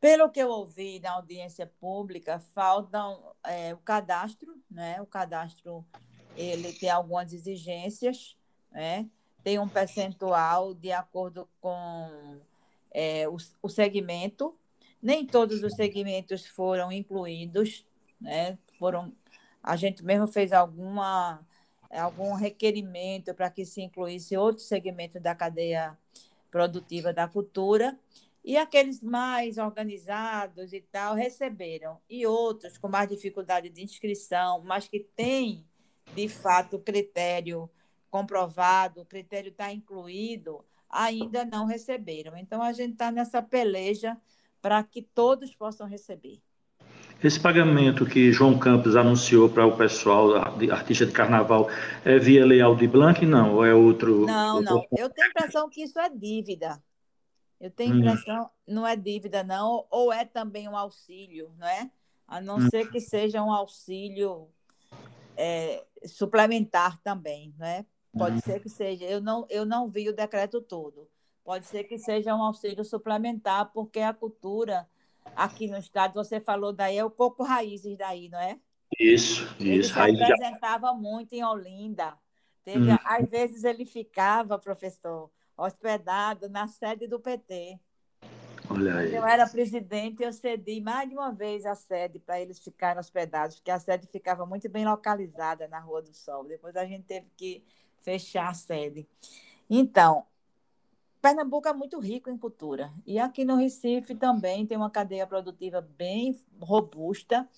[0.00, 2.98] Pelo que eu ouvi na audiência pública, falta
[3.46, 5.00] é, o cadastro, né?
[5.00, 5.84] O cadastro
[6.36, 8.36] ele tem algumas exigências,
[8.70, 9.06] né?
[9.44, 12.40] Tem um percentual de acordo com
[12.92, 14.56] é, o, o segmento.
[15.02, 17.84] Nem todos os segmentos foram incluídos,
[18.20, 18.56] né?
[18.78, 19.12] Foram,
[19.62, 21.44] a gente mesmo fez alguma
[21.90, 25.96] algum requerimento para que se incluísse outro segmento da cadeia
[26.50, 27.98] produtiva da cultura
[28.44, 31.98] e aqueles mais organizados e tal receberam.
[32.08, 35.64] E outros com mais dificuldade de inscrição, mas que têm,
[36.14, 37.70] de fato, critério
[38.10, 42.36] comprovado, o critério está incluído, ainda não receberam.
[42.36, 44.16] Então, a gente está nessa peleja
[44.60, 46.40] para que todos possam receber.
[47.22, 50.34] Esse pagamento que João Campos anunciou para o pessoal,
[50.70, 51.68] artista de carnaval,
[52.04, 53.54] é via Lei Aldir Blanc, não?
[53.54, 54.26] Ou é outro?
[54.26, 54.74] Não, outro...
[54.74, 54.84] não.
[54.98, 56.82] Eu tenho a impressão que isso é dívida.
[57.60, 57.98] Eu tenho a hum.
[58.00, 61.88] impressão, não é dívida, não, ou é também um auxílio, não é?
[62.26, 62.68] A não hum.
[62.68, 64.48] ser que seja um auxílio
[65.36, 67.86] é, suplementar também, não é?
[68.16, 68.40] Pode hum.
[68.40, 69.04] ser que seja.
[69.04, 71.08] Eu não, eu não vi o decreto todo.
[71.44, 74.88] Pode ser que seja um auxílio suplementar, porque a cultura
[75.34, 78.58] aqui no estado, você falou daí, é o Coco Raízes daí, não é?
[78.98, 79.98] Isso, isso.
[79.98, 80.94] Ele se apresentava já...
[80.94, 82.16] muito em Olinda.
[82.64, 82.98] Teve, hum.
[83.04, 87.80] Às vezes ele ficava, professor, hospedado na sede do PT.
[88.70, 89.14] Olha aí.
[89.14, 93.56] Eu era presidente, eu cedi mais de uma vez a sede para eles ficarem hospedados,
[93.56, 96.44] porque a sede ficava muito bem localizada na Rua do Sol.
[96.44, 97.64] Depois a gente teve que
[98.02, 99.06] fechar a sede.
[99.68, 100.26] Então,
[101.20, 102.92] Pernambuco é muito rico em cultura.
[103.06, 107.48] E aqui no Recife também tem uma cadeia produtiva bem robusta.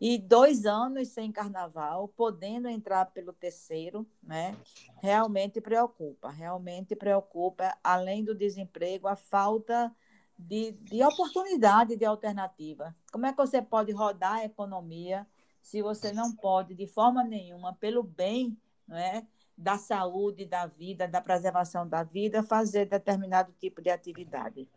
[0.00, 4.56] E dois anos sem carnaval, podendo entrar pelo terceiro, né,
[5.00, 6.28] realmente preocupa.
[6.28, 9.94] Realmente preocupa, além do desemprego, a falta
[10.36, 12.94] de, de oportunidade de alternativa.
[13.12, 15.26] Como é que você pode rodar a economia
[15.62, 19.26] se você não pode, de forma nenhuma, pelo bem não é,
[19.56, 24.68] da saúde, da vida, da preservação da vida, fazer determinado tipo de atividade?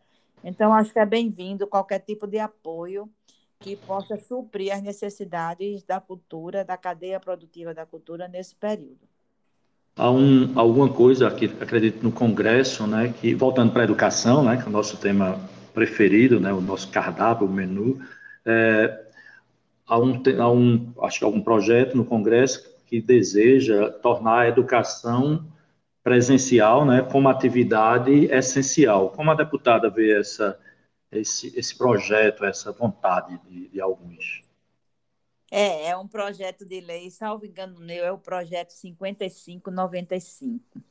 [0.44, 3.10] Então, acho que é bem-vindo qualquer tipo de apoio
[3.60, 9.00] que possa suprir as necessidades da cultura, da cadeia produtiva da cultura nesse período.
[9.96, 14.58] Há um, alguma coisa que acredito no Congresso, né, que voltando para a educação, né,
[14.58, 15.40] que é o nosso tema
[15.74, 18.00] preferido, né, o nosso cardápio, o menu,
[18.46, 19.06] é,
[19.88, 25.46] há um, há um, acho que algum projeto no Congresso que deseja tornar a educação
[26.02, 29.12] presencial, né, como atividade essencial.
[29.12, 30.58] Como a deputada vê essa
[31.12, 34.42] esse, esse projeto, essa vontade de, de alguns.
[35.50, 40.82] É, é um projeto de lei, salvo engano meu, é o projeto 5595.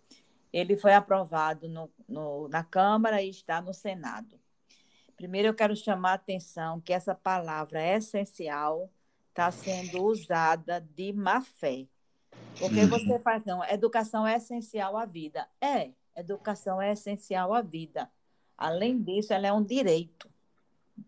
[0.52, 4.40] Ele foi aprovado no, no, na Câmara e está no Senado.
[5.14, 8.90] Primeiro, eu quero chamar a atenção que essa palavra essencial
[9.36, 11.86] está sendo usada de má fé.
[12.58, 12.88] Porque uhum.
[12.88, 15.46] você faz, não, educação é essencial à vida.
[15.60, 18.10] É, educação é essencial à vida.
[18.56, 20.26] Além disso, ela é um direito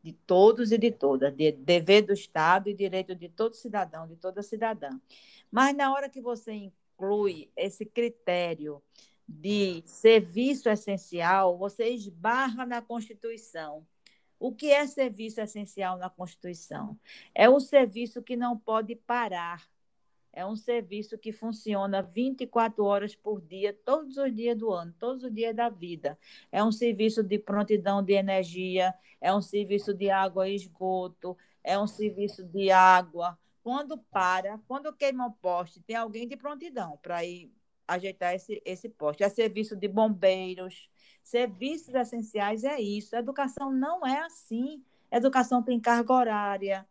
[0.03, 4.17] de todos e de todas, de dever do Estado e direito de todo cidadão, de
[4.17, 4.91] toda cidadã.
[5.51, 8.83] Mas na hora que você inclui esse critério
[9.27, 13.87] de serviço essencial, você esbarra na Constituição.
[14.39, 16.99] O que é serviço essencial na Constituição?
[17.35, 19.69] É um serviço que não pode parar,
[20.33, 25.25] é um serviço que funciona 24 horas por dia, todos os dias do ano, todos
[25.25, 26.17] os dias da vida.
[26.53, 31.79] É um serviço de prontidão de energia, é um serviço de água e esgoto, é
[31.79, 33.37] um serviço de água.
[33.65, 37.53] Quando para, quando queima o poste, tem alguém de prontidão para ir
[37.89, 39.25] ajeitar esse, esse poste.
[39.25, 40.89] É serviço de bombeiros,
[41.29, 43.15] Serviços essenciais é isso.
[43.15, 44.83] educação não é assim.
[45.13, 46.89] educação tem carga horária,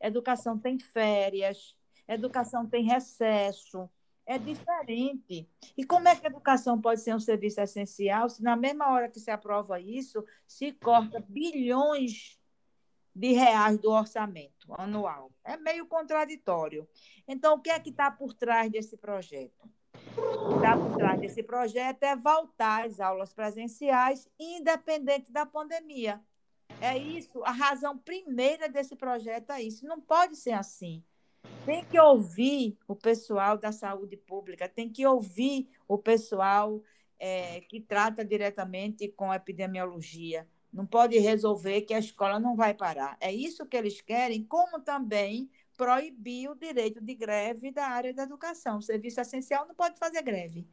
[0.00, 1.76] educação tem férias,
[2.08, 3.86] educação tem recesso.
[4.24, 5.46] É diferente.
[5.76, 9.10] E como é que a educação pode ser um serviço essencial se, na mesma hora
[9.10, 12.40] que se aprova isso, se corta bilhões
[13.14, 15.30] de reais do orçamento anual?
[15.44, 16.88] É meio contraditório.
[17.28, 19.68] Então, o que é que está por trás desse projeto?
[20.54, 26.20] Está por trás desse projeto é voltar às aulas presenciais, independente da pandemia.
[26.80, 29.86] É isso, a razão primeira desse projeto é isso.
[29.86, 31.02] Não pode ser assim.
[31.64, 36.82] Tem que ouvir o pessoal da saúde pública, tem que ouvir o pessoal
[37.18, 40.48] é, que trata diretamente com epidemiologia.
[40.72, 43.16] Não pode resolver que a escola não vai parar.
[43.20, 48.22] É isso que eles querem, como também proibir o direito de greve da área da
[48.22, 48.78] educação.
[48.78, 50.66] O serviço essencial não pode fazer greve.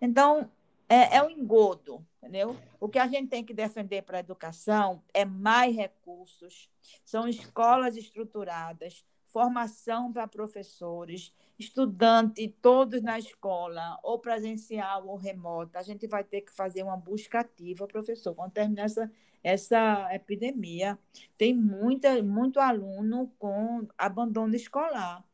[0.00, 0.50] Então,
[0.88, 2.56] é, é um engodo, entendeu?
[2.80, 6.68] O que a gente tem que defender para a educação é mais recursos,
[7.04, 15.78] são escolas estruturadas, formação para professores, estudante, todos na escola, ou presencial ou remota.
[15.78, 19.10] A gente vai ter que fazer uma busca ativa, professor, quando terminar essa,
[19.42, 20.98] essa epidemia.
[21.36, 25.24] Tem muita, muito aluno com abandono escolar.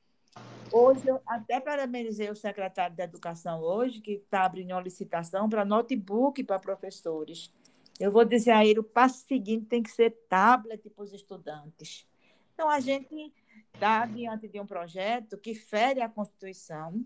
[0.72, 5.64] Hoje, eu até parabenizei o secretário da Educação hoje, que está abrindo uma licitação para
[5.64, 7.52] notebook para professores.
[7.98, 12.06] Eu vou dizer a ele, o passo seguinte tem que ser tablet para os estudantes.
[12.52, 13.32] Então, a gente
[13.72, 17.04] está diante de um projeto que fere a Constituição,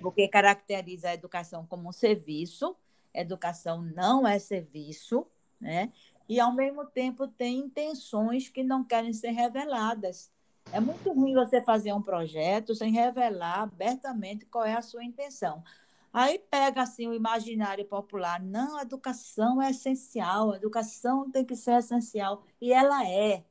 [0.00, 2.76] porque caracteriza a educação como um serviço,
[3.14, 5.26] educação não é serviço,
[5.62, 5.90] né?
[6.28, 10.30] e, ao mesmo tempo, tem intenções que não querem ser reveladas.
[10.72, 15.62] É muito ruim você fazer um projeto sem revelar abertamente qual é a sua intenção.
[16.12, 21.56] Aí pega assim o imaginário popular, não, a educação é essencial, a educação tem que
[21.56, 23.42] ser essencial, e ela é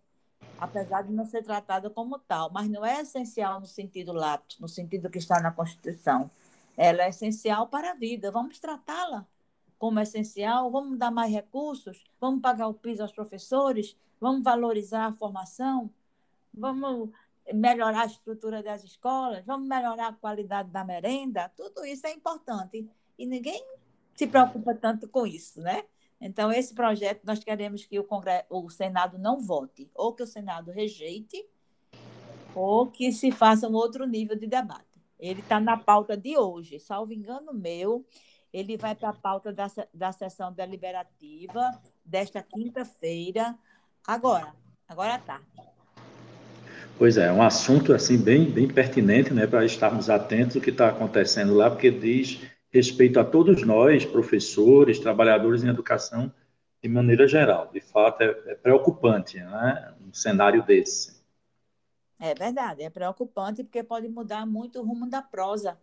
[0.59, 4.68] apesar de não ser tratada como tal, mas não é essencial no sentido lato, no
[4.68, 6.30] sentido que está na Constituição.
[6.78, 8.32] Ela é essencial para a vida.
[8.32, 9.28] Vamos tratá-la
[9.82, 15.11] como essencial, vamos dar mais recursos, vamos pagar o piso aos professores, vamos valorizar a
[15.11, 15.89] formação,
[16.53, 17.09] vamos
[17.51, 21.49] melhorar a estrutura das escolas, vamos melhorar a qualidade da merenda.
[21.57, 23.59] Tudo isso é importante e ninguém
[24.13, 25.84] se preocupa tanto com isso, né?
[26.21, 30.27] Então, esse projeto nós queremos que o, Congresso, o Senado não vote, ou que o
[30.27, 31.43] Senado rejeite,
[32.53, 35.01] ou que se faça um outro nível de debate.
[35.19, 38.05] Ele está na pauta de hoje, salvo engano meu,
[38.54, 43.56] ele vai para a pauta da, da sessão deliberativa desta quinta-feira,
[44.06, 44.54] agora,
[44.88, 45.45] agora à tarde.
[46.97, 50.89] Pois é, um assunto assim bem, bem pertinente, né, para estarmos atentos ao que está
[50.89, 52.41] acontecendo lá, porque diz
[52.72, 56.32] respeito a todos nós, professores, trabalhadores em educação,
[56.82, 57.70] de maneira geral.
[57.72, 59.93] De fato, é, é preocupante, né?
[60.02, 61.22] Um cenário desse.
[62.20, 65.78] É verdade, é preocupante porque pode mudar muito o rumo da prosa,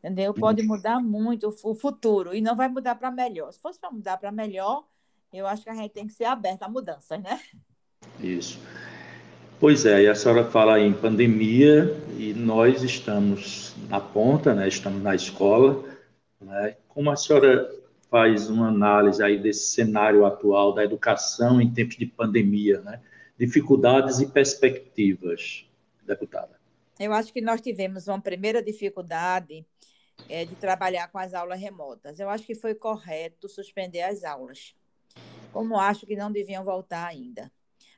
[0.00, 0.34] entendeu?
[0.34, 3.52] Pode mudar muito o futuro e não vai mudar para melhor.
[3.52, 4.84] Se fosse para mudar para melhor,
[5.32, 7.40] eu acho que a gente tem que ser aberto a mudanças, né?
[8.18, 8.58] Isso.
[9.58, 14.66] Pois é, e a senhora fala em pandemia e nós estamos na ponta, né?
[14.66, 15.84] Estamos na escola
[16.40, 16.76] né?
[16.88, 17.70] Como a senhora
[18.10, 23.00] faz uma análise aí desse cenário atual da educação em tempos de pandemia, né?
[23.38, 25.66] Dificuldades e perspectivas,
[26.06, 26.59] deputada.
[27.00, 29.66] Eu acho que nós tivemos uma primeira dificuldade
[30.28, 32.20] é, de trabalhar com as aulas remotas.
[32.20, 34.74] Eu acho que foi correto suspender as aulas,
[35.50, 37.50] como acho que não deviam voltar ainda.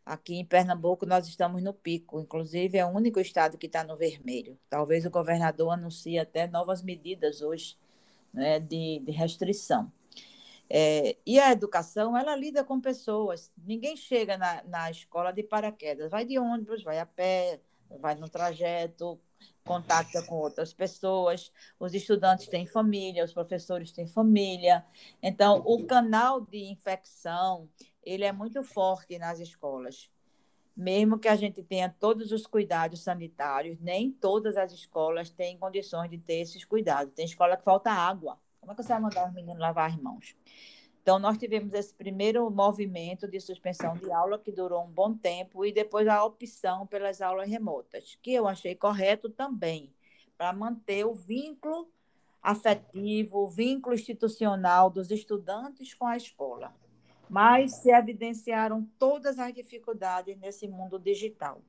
[0.07, 3.97] Aqui em Pernambuco nós estamos no pico, inclusive é o único estado que está no
[3.97, 4.57] vermelho.
[4.71, 7.77] Talvez o governador anuncie até novas medidas hoje
[8.33, 9.93] né, de, de restrição.
[10.71, 13.53] É, e a educação, ela lida com pessoas.
[13.59, 16.09] Ninguém chega na, na escola de paraquedas.
[16.09, 17.61] Vai de ônibus, vai a pé,
[18.01, 19.21] vai no trajeto,
[19.65, 21.53] contacta com outras pessoas.
[21.79, 24.85] Os estudantes têm família, os professores têm família.
[25.23, 27.69] Então, o canal de infecção,
[28.03, 30.11] ele é muito forte nas escolas
[30.77, 36.11] mesmo que a gente tenha todos os cuidados sanitários, nem todas as escolas têm condições
[36.11, 37.15] de ter esses cuidados.
[37.15, 38.39] Tem escola que falta água.
[38.61, 40.37] Como é que você vai mandar os meninos lavar as mãos?
[41.03, 45.65] Então, nós tivemos esse primeiro movimento de suspensão de aula, que durou um bom tempo,
[45.65, 49.93] e depois a opção pelas aulas remotas, que eu achei correto também,
[50.39, 51.89] para manter o vínculo
[52.41, 56.73] afetivo, o vínculo institucional dos estudantes com a escola
[57.33, 61.63] mas se evidenciaram todas as dificuldades nesse mundo digital.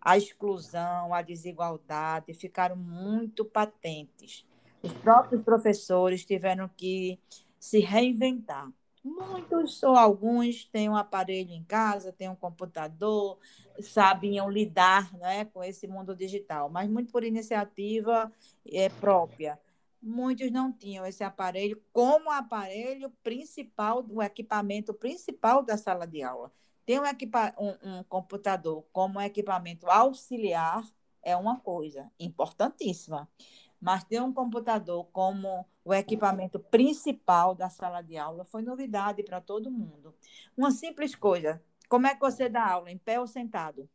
[0.00, 4.46] A exclusão, a desigualdade ficaram muito patentes.
[4.80, 7.18] Os próprios professores tiveram que
[7.62, 8.68] se reinventar.
[9.04, 13.38] Muitos ou alguns têm um aparelho em casa, têm um computador,
[13.80, 18.32] sabiam lidar né, com esse mundo digital, mas muito por iniciativa
[18.66, 19.60] é, própria.
[20.02, 26.52] Muitos não tinham esse aparelho como aparelho principal, o equipamento principal da sala de aula.
[26.84, 30.84] Ter um, um, um computador como equipamento auxiliar
[31.22, 33.28] é uma coisa importantíssima,
[33.82, 39.40] mas ter um computador como o equipamento principal da sala de aula foi novidade para
[39.40, 40.14] todo mundo.
[40.56, 43.90] Uma simples coisa: como é que você dá aula, em pé ou sentado?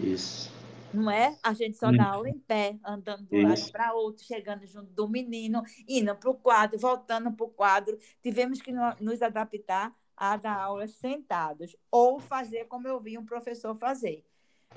[0.00, 0.50] Isso.
[0.92, 1.38] Não é?
[1.44, 4.92] A gente só dá aula em pé, andando de um lado para outro, chegando junto
[4.92, 7.96] do menino, indo para o quadro, voltando para o quadro.
[8.20, 13.74] Tivemos que nos adaptar a dar aulas sentados, ou fazer como eu vi um professor
[13.76, 14.24] fazer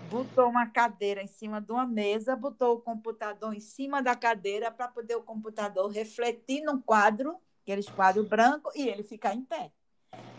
[0.09, 4.71] botou uma cadeira em cima de uma mesa, botou o computador em cima da cadeira
[4.71, 9.71] para poder o computador refletir no quadro, aqueles quadros brancos, e ele ficar em pé.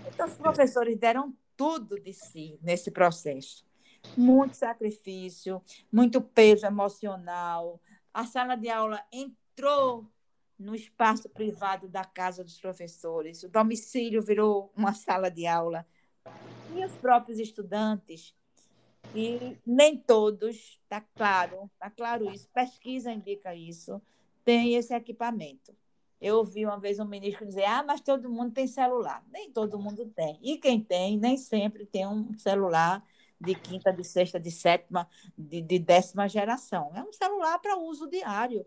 [0.07, 3.67] Então, os professores deram tudo de si nesse processo.
[4.17, 5.61] Muito sacrifício,
[5.93, 7.81] muito peso emocional.
[8.15, 10.07] A sala de aula entrou
[10.59, 13.43] no espaço privado da casa dos professores.
[13.43, 15.87] O domicílio virou uma sala de aula.
[16.75, 18.35] E os próprios estudantes
[19.17, 24.01] e nem todos, está claro, está claro isso, pesquisa indica isso,
[24.45, 25.75] tem esse equipamento.
[26.21, 29.25] Eu ouvi uma vez um ministro dizer: ah, mas todo mundo tem celular.
[29.31, 30.39] Nem todo mundo tem.
[30.43, 33.05] E quem tem, nem sempre tem um celular
[33.41, 36.91] de quinta, de sexta, de sétima, de, de décima geração.
[36.95, 38.65] É um celular para uso diário.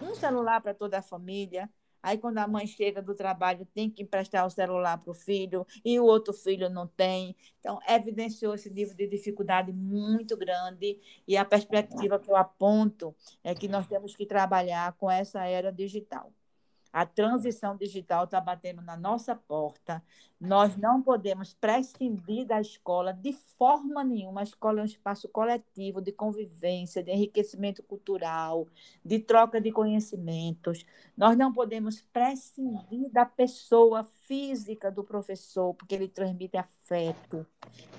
[0.00, 1.70] Um celular para toda a família,
[2.02, 5.66] Aí, quando a mãe chega do trabalho, tem que emprestar o celular para o filho
[5.84, 7.36] e o outro filho não tem.
[7.58, 10.98] Então, evidenciou esse nível de dificuldade muito grande.
[11.26, 15.72] E a perspectiva que eu aponto é que nós temos que trabalhar com essa era
[15.72, 16.32] digital.
[16.92, 20.02] A transição digital está batendo na nossa porta.
[20.40, 24.40] Nós não podemos prescindir da escola de forma nenhuma.
[24.40, 28.66] A escola é um espaço coletivo de convivência, de enriquecimento cultural,
[29.04, 30.84] de troca de conhecimentos.
[31.16, 37.46] Nós não podemos prescindir da pessoa física do professor, porque ele transmite afeto,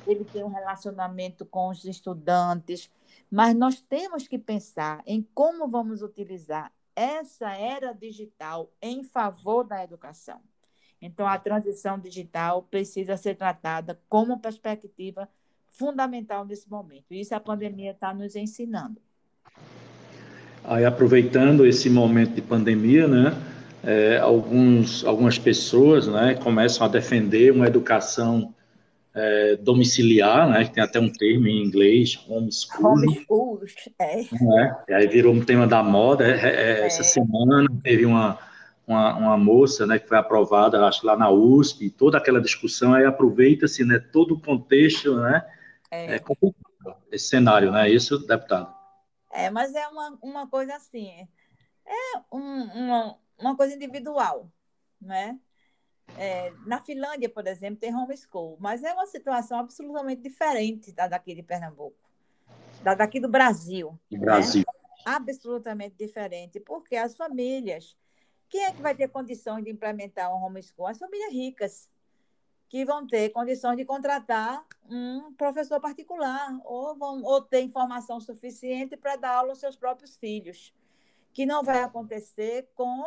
[0.05, 2.89] ele tem um relacionamento com os estudantes.
[3.29, 9.83] Mas nós temos que pensar em como vamos utilizar essa era digital em favor da
[9.83, 10.39] educação.
[11.01, 15.27] Então, a transição digital precisa ser tratada como perspectiva
[15.67, 17.05] fundamental nesse momento.
[17.11, 19.01] Isso a pandemia está nos ensinando.
[20.63, 23.35] Aí, aproveitando esse momento de pandemia, né,
[23.83, 28.53] é, alguns, algumas pessoas né, começam a defender uma educação
[29.13, 32.93] é, domiciliar, né, que tem até um termo em inglês, homeschool.
[32.93, 33.61] Homeschool,
[33.99, 34.21] é.
[34.21, 34.75] é.
[34.89, 36.25] E aí virou um tema da moda.
[36.25, 38.39] É, é, é, essa semana teve uma,
[38.87, 43.05] uma, uma, moça né, que foi aprovada, acho lá na USP, toda aquela discussão, aí
[43.05, 45.45] aproveita-se né, todo o contexto, né,
[45.89, 46.15] é.
[46.15, 46.21] é
[47.11, 48.73] esse cenário, não é isso, deputado?
[49.33, 51.09] É, mas é uma, uma coisa assim,
[51.85, 54.49] é um, uma, uma coisa individual,
[55.01, 55.37] né?
[56.17, 61.33] É, na Finlândia, por exemplo, tem homeschool, mas é uma situação absolutamente diferente da daqui
[61.33, 61.95] de Pernambuco,
[62.83, 63.97] da daqui do Brasil.
[64.09, 64.63] Do Brasil.
[64.67, 65.01] Né?
[65.05, 67.97] Absolutamente diferente, porque as famílias.
[68.49, 70.85] Quem é que vai ter condições de implementar um homeschool?
[70.85, 71.89] As famílias ricas,
[72.67, 78.97] que vão ter condições de contratar um professor particular, ou, vão, ou ter informação suficiente
[78.97, 80.73] para dar aula aos seus próprios filhos
[81.33, 83.03] que não vai acontecer com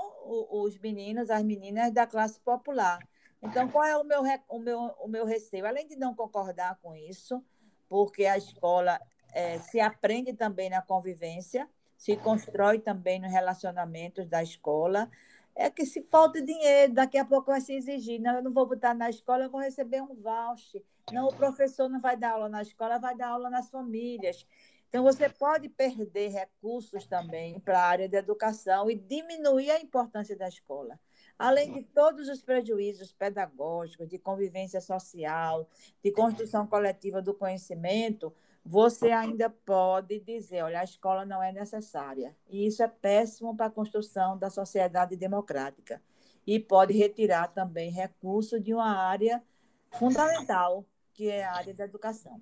[0.51, 2.99] os meninos, as meninas da classe popular.
[3.43, 5.66] Então, qual é o meu, o meu, o meu receio?
[5.66, 7.45] Além de não concordar com isso,
[7.89, 8.99] porque a escola
[9.35, 15.11] é, se aprende também na convivência, se constrói também nos relacionamentos da escola,
[15.55, 18.20] é que se falta dinheiro, daqui a pouco vai se exigir.
[18.20, 20.83] Não, eu não vou botar na escola, eu vou receber um voucher.
[21.12, 24.47] Não, o professor não vai dar aula na escola, vai dar aula nas famílias.
[24.95, 30.36] Então, você pode perder recursos também para a área de educação e diminuir a importância
[30.36, 31.01] da escola.
[31.36, 35.68] Além de todos os prejuízos pedagógicos, de convivência social,
[36.01, 38.32] de construção coletiva do conhecimento,
[38.64, 42.36] você ainda pode dizer: olha, a escola não é necessária.
[42.49, 46.01] E isso é péssimo para a construção da sociedade democrática.
[46.47, 49.42] E pode retirar também recursos de uma área
[49.90, 52.40] fundamental, que é a área da educação.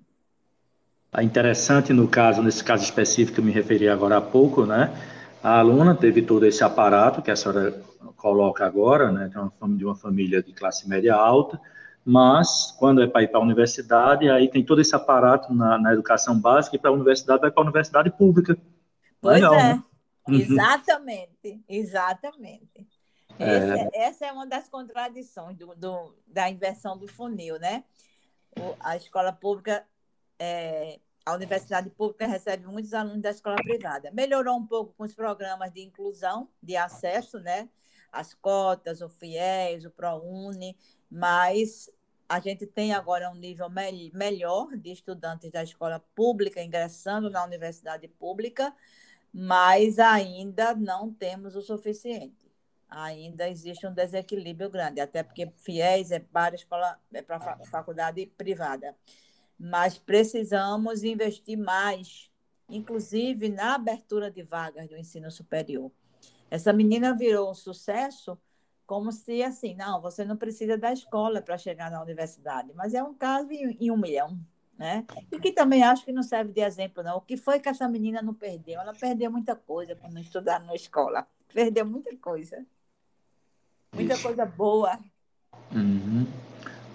[1.15, 4.91] É interessante no caso, nesse caso específico que eu me referi agora há pouco, né?
[5.43, 7.71] A aluna teve todo esse aparato que a senhora
[8.17, 9.29] coloca agora, né?
[9.77, 11.59] De uma família de classe média alta,
[12.05, 15.93] mas quando é para ir para a universidade, aí tem todo esse aparato na, na
[15.93, 18.57] educação básica e para a universidade vai para a universidade pública.
[19.21, 19.83] Pois Legal, é, né?
[20.27, 20.35] Uhum.
[20.35, 22.87] exatamente, exatamente.
[23.39, 24.05] É...
[24.05, 27.83] Essa é uma das contradições do, do, da inversão do funil, né?
[28.79, 29.83] A escola pública,
[30.43, 34.11] é, a universidade pública recebe muitos alunos da escola privada.
[34.11, 37.69] Melhorou um pouco com os programas de inclusão, de acesso, né?
[38.11, 40.77] As cotas, o FIES, o ProUni,
[41.09, 41.89] mas
[42.27, 47.43] a gente tem agora um nível me melhor de estudantes da escola pública ingressando na
[47.45, 48.75] universidade pública,
[49.33, 52.51] mas ainda não temos o suficiente.
[52.89, 58.93] Ainda existe um desequilíbrio grande, até porque FIES é para escola, é para faculdade privada.
[59.59, 62.29] Mas precisamos investir mais,
[62.69, 65.91] inclusive na abertura de vagas do ensino superior.
[66.49, 68.37] Essa menina virou um sucesso
[68.85, 73.01] como se assim, não, você não precisa da escola para chegar na universidade, mas é
[73.01, 74.37] um caso em, um milhão,
[74.77, 75.05] né?
[75.31, 77.17] E que também acho que não serve de exemplo, não.
[77.17, 78.81] O que foi que essa menina não perdeu?
[78.81, 82.65] Ela perdeu muita coisa por não estudar na escola, perdeu muita coisa,
[83.93, 84.99] muita coisa boa.
[85.71, 86.27] Uhum.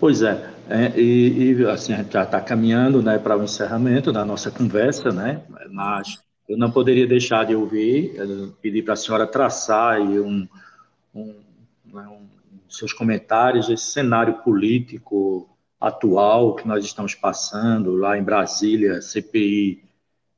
[0.01, 4.13] Pois é, é e, e, assim, a gente já está caminhando né, para o encerramento
[4.13, 5.43] da nossa conversa, né?
[5.71, 6.19] Mas
[6.49, 10.49] eu não poderia deixar de ouvir, eh, pedir para a senhora traçar um,
[11.15, 11.35] um
[11.85, 12.27] né, um,
[12.69, 15.49] seus comentários, esse cenário político
[15.81, 19.85] atual que nós estamos passando lá em Brasília, CPI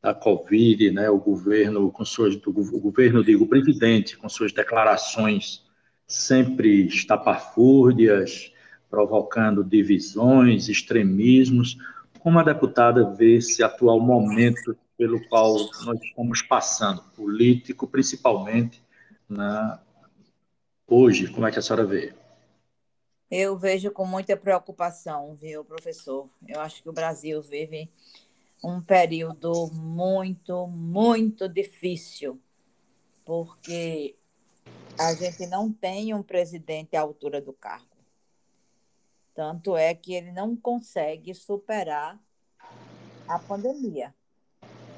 [0.02, 5.62] da Covid, né, o governo com suas, o governo digo, o presidente com suas declarações
[6.06, 8.52] sempre estapafúrdias,
[8.90, 11.78] provocando divisões, extremismos.
[12.18, 18.82] Como a deputada vê esse atual momento pelo qual nós estamos passando, político principalmente,
[19.28, 19.78] né,
[20.86, 22.12] hoje, como é que a senhora vê?
[23.30, 26.28] Eu vejo com muita preocupação, viu, professor?
[26.46, 27.88] Eu acho que o Brasil vive
[28.62, 32.38] um período muito, muito difícil,
[33.24, 34.16] porque
[34.98, 37.89] a gente não tem um presidente à altura do cargo.
[39.34, 42.20] Tanto é que ele não consegue superar
[43.28, 44.14] a pandemia.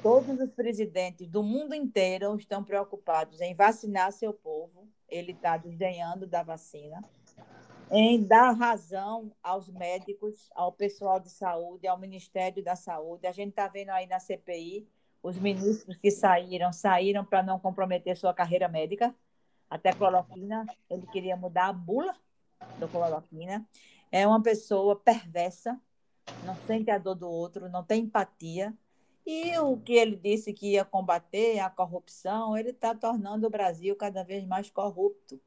[0.01, 6.25] Todos os presidentes do mundo inteiro estão preocupados em vacinar seu povo ele está desdenhando
[6.25, 7.03] da vacina,
[7.91, 13.27] em dar razão aos médicos, ao pessoal de saúde, ao Ministério da Saúde.
[13.27, 14.87] A gente está vendo aí na CPI
[15.21, 19.13] os ministros que saíram, saíram para não comprometer sua carreira médica.
[19.69, 22.15] Até cloroquina, ele queria mudar a bula
[22.79, 23.65] do cloroquina.
[24.13, 25.81] É uma pessoa perversa,
[26.45, 28.71] não sente a dor do outro, não tem empatia,
[29.25, 33.95] e o que ele disse que ia combater a corrupção, ele está tornando o Brasil
[33.95, 35.41] cada vez mais corrupto,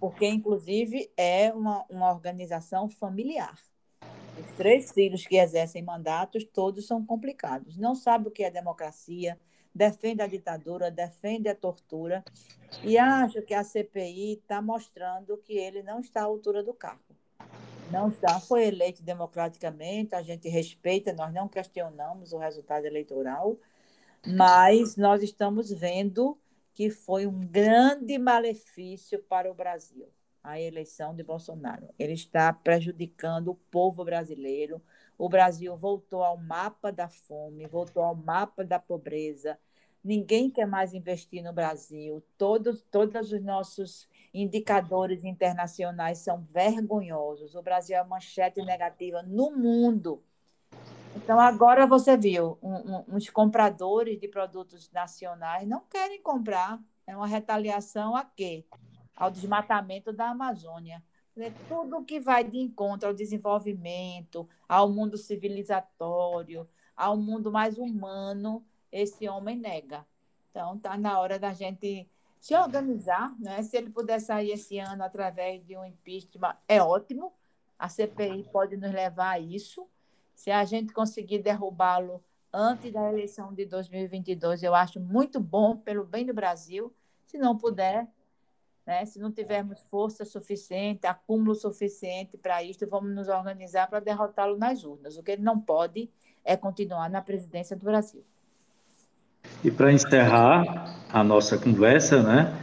[0.00, 3.60] porque, inclusive, é uma, uma organização familiar.
[4.40, 7.76] Os três filhos que exercem mandatos, todos são complicados.
[7.76, 9.38] Não sabe o que é democracia,
[9.74, 12.24] defende a ditadura, defende a tortura,
[12.82, 17.12] e acho que a CPI está mostrando que ele não está à altura do cargo
[17.92, 23.56] não está, foi eleito democraticamente, a gente respeita, nós não questionamos o resultado eleitoral,
[24.26, 26.38] mas nós estamos vendo
[26.74, 30.08] que foi um grande malefício para o Brasil
[30.42, 31.88] a eleição de Bolsonaro.
[31.98, 34.82] Ele está prejudicando o povo brasileiro.
[35.16, 39.56] O Brasil voltou ao mapa da fome, voltou ao mapa da pobreza.
[40.02, 42.22] Ninguém quer mais investir no Brasil.
[42.36, 47.54] Todos, todos os nossos indicadores internacionais são vergonhosos.
[47.54, 50.22] O Brasil é manchete negativa no mundo.
[51.14, 56.80] Então, agora você viu, um, um, uns compradores de produtos nacionais não querem comprar.
[57.06, 58.64] É uma retaliação a quê?
[59.14, 61.02] Ao desmatamento da Amazônia.
[61.68, 69.28] Tudo que vai de encontro ao desenvolvimento, ao mundo civilizatório, ao mundo mais humano, esse
[69.28, 70.06] homem nega.
[70.50, 72.08] Então, está na hora da gente
[72.42, 73.62] se organizar, né?
[73.62, 77.32] Se ele puder sair esse ano através de um impeachment, é ótimo.
[77.78, 79.88] A CPI pode nos levar a isso.
[80.34, 82.20] Se a gente conseguir derrubá-lo
[82.52, 86.92] antes da eleição de 2022, eu acho muito bom pelo bem do Brasil.
[87.24, 88.08] Se não puder,
[88.84, 89.04] né?
[89.04, 94.82] Se não tivermos força suficiente, acúmulo suficiente para isso, vamos nos organizar para derrotá-lo nas
[94.82, 95.16] urnas.
[95.16, 96.10] O que ele não pode
[96.44, 98.24] é continuar na presidência do Brasil.
[99.64, 102.58] E para encerrar a nossa conversa, né?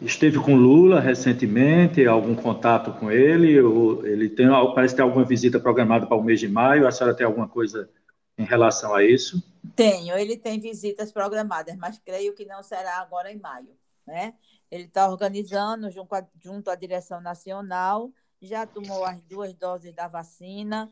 [0.00, 3.60] Esteve com Lula recentemente, algum contato com ele?
[3.60, 6.86] Ou ele tem, parece ter alguma visita programada para o mês de maio.
[6.86, 7.88] A senhora tem alguma coisa
[8.36, 9.42] em relação a isso?
[9.76, 13.76] Tenho, ele tem visitas programadas, mas creio que não será agora em maio.
[14.06, 14.34] Né?
[14.70, 20.90] Ele está organizando junto, junto à direção nacional, já tomou as duas doses da vacina,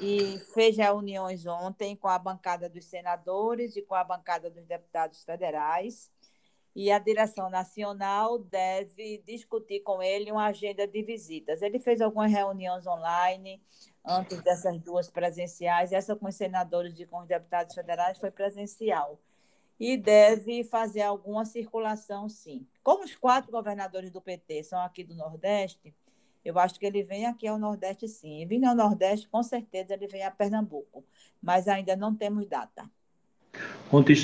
[0.00, 5.22] e fez reuniões ontem com a bancada dos senadores e com a bancada dos deputados
[5.24, 6.10] federais.
[6.76, 11.62] e a direção nacional deve discutir com ele uma agenda de visitas.
[11.62, 13.62] Ele fez algumas reuniões online
[14.04, 19.20] antes dessas duas presenciais, essa com os senadores e com os deputados federais foi presencial.
[19.78, 22.66] E deve fazer alguma circulação, sim.
[22.82, 25.94] Como os quatro governadores do PT são aqui do Nordeste,
[26.44, 28.44] eu acho que ele vem aqui ao Nordeste, sim.
[28.46, 31.04] Vindo ao Nordeste, com certeza ele vem a Pernambuco,
[31.42, 32.84] mas ainda não temos data.
[33.92, 34.14] Ontem,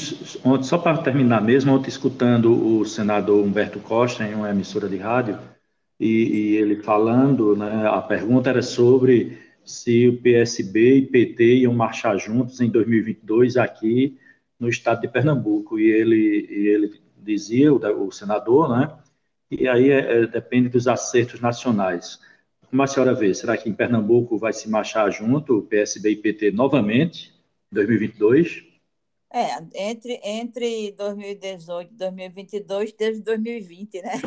[0.44, 4.96] ontem só para terminar mesmo, ontem escutando o senador Humberto Costa em uma emissora de
[4.96, 5.38] rádio,
[5.98, 11.74] e, e ele falando, né, a pergunta era sobre se o PSB e PT iam
[11.74, 14.18] marchar juntos em 2022 aqui
[14.58, 15.78] no estado de Pernambuco.
[15.78, 18.90] E ele, e ele dizia, o, o senador, né,
[19.50, 22.20] e aí é, é, depende dos acertos nacionais.
[22.68, 26.16] Como a senhora vê, será que em Pernambuco vai se marchar junto o PSB e
[26.16, 27.34] PT novamente,
[27.72, 28.64] em 2022?
[29.32, 34.20] É, entre, entre 2018 e 2022 teve 2020, né?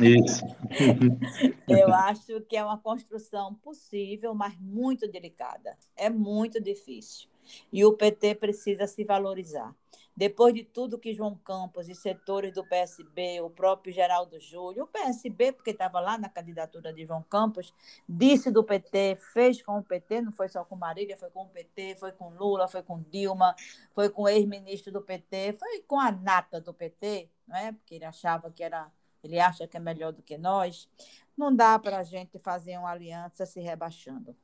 [0.00, 0.42] Isso.
[1.68, 5.76] Eu acho que é uma construção possível, mas muito delicada.
[5.94, 7.28] É muito difícil.
[7.72, 9.74] E o PT precisa se valorizar.
[10.16, 14.86] Depois de tudo que João Campos e setores do PSB, o próprio Geraldo Júlio, o
[14.86, 17.74] PSB, porque estava lá na candidatura de João Campos,
[18.08, 21.48] disse do PT, fez com o PT, não foi só com Marília, foi com o
[21.48, 23.54] PT, foi com Lula, foi com Dilma,
[23.94, 27.72] foi com o ex-ministro do PT, foi com a nata do PT, não é?
[27.72, 28.90] porque ele achava que era,
[29.22, 30.88] ele acha que é melhor do que nós.
[31.36, 34.34] Não dá para a gente fazer uma aliança se rebaixando.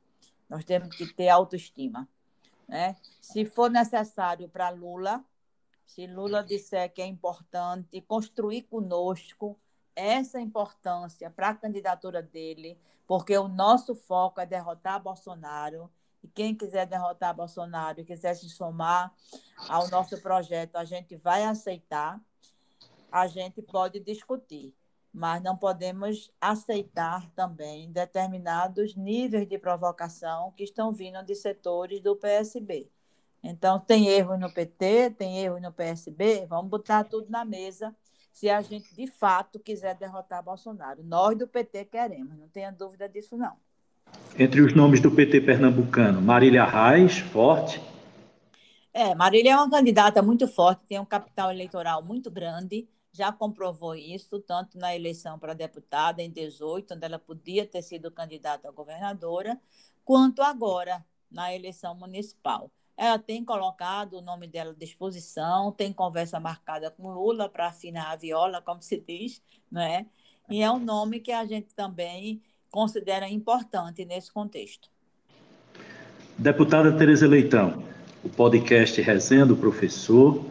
[0.47, 2.07] Nós temos que ter autoestima.
[2.67, 2.95] Né?
[3.19, 5.25] Se for necessário para Lula,
[5.85, 9.59] se Lula disser que é importante construir conosco
[9.95, 15.89] essa importância para a candidatura dele, porque o nosso foco é derrotar Bolsonaro.
[16.23, 19.13] E quem quiser derrotar Bolsonaro e quiser se somar
[19.67, 22.19] ao nosso projeto, a gente vai aceitar,
[23.11, 24.73] a gente pode discutir,
[25.13, 32.15] mas não podemos aceitar também determinados níveis de provocação que estão vindo de setores do
[32.15, 32.89] PSB.
[33.43, 37.93] Então, tem erros no PT, tem erros no PSB, vamos botar tudo na mesa
[38.31, 41.03] se a gente de fato quiser derrotar Bolsonaro.
[41.03, 43.55] Nós do PT queremos, não tenha dúvida disso, não.
[44.37, 47.81] Entre os nomes do PT pernambucano, Marília Reis, forte.
[48.93, 53.93] É, Marília é uma candidata muito forte, tem um capital eleitoral muito grande, já comprovou
[53.93, 58.71] isso, tanto na eleição para deputada em 18, onde ela podia ter sido candidata a
[58.71, 59.59] governadora,
[60.03, 62.71] quanto agora na eleição municipal.
[63.03, 68.13] Ela tem colocado o nome dela à disposição, tem conversa marcada com Lula para afinar
[68.13, 70.05] a viola, como se diz, né?
[70.49, 72.41] E é um nome que a gente também
[72.71, 74.89] considera importante nesse contexto.
[76.37, 77.83] Deputada Tereza Leitão,
[78.23, 80.41] o podcast Resenha do Professor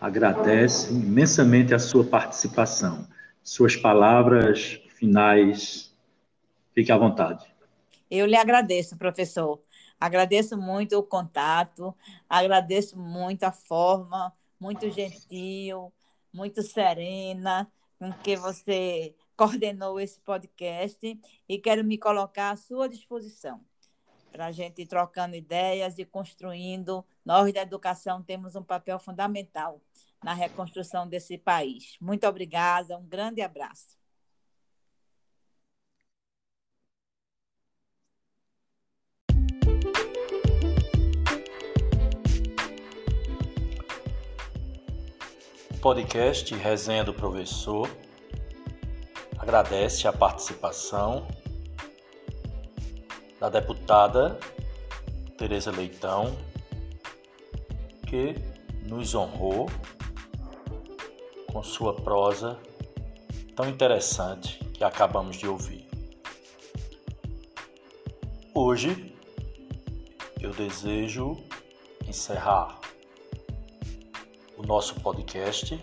[0.00, 3.06] agradece imensamente a sua participação.
[3.42, 5.94] Suas palavras finais,
[6.74, 7.44] fique à vontade.
[8.10, 9.60] Eu lhe agradeço, professor.
[9.98, 11.94] Agradeço muito o contato,
[12.28, 15.92] agradeço muito a forma, muito gentil,
[16.32, 21.18] muito serena com que você coordenou esse podcast
[21.48, 23.60] e quero me colocar à sua disposição
[24.30, 27.04] para a gente ir trocando ideias e construindo.
[27.24, 29.80] Nós da educação temos um papel fundamental
[30.22, 31.96] na reconstrução desse país.
[32.00, 33.95] Muito obrigada, um grande abraço.
[45.80, 47.88] Podcast Resenha do Professor
[49.38, 51.26] agradece a participação
[53.38, 54.38] da deputada
[55.36, 56.36] Tereza Leitão,
[58.06, 58.34] que
[58.84, 59.66] nos honrou
[61.52, 62.58] com sua prosa
[63.54, 65.86] tão interessante que acabamos de ouvir.
[68.54, 69.14] Hoje
[70.40, 71.36] eu desejo
[72.06, 72.85] encerrar
[74.56, 75.78] o nosso podcast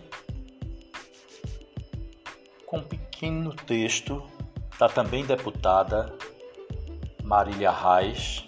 [2.65, 4.24] com um pequeno texto
[4.80, 6.11] da também deputada
[7.24, 8.43] Marília Reis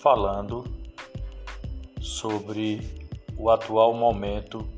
[0.00, 0.64] falando
[2.00, 4.68] sobre o atual momento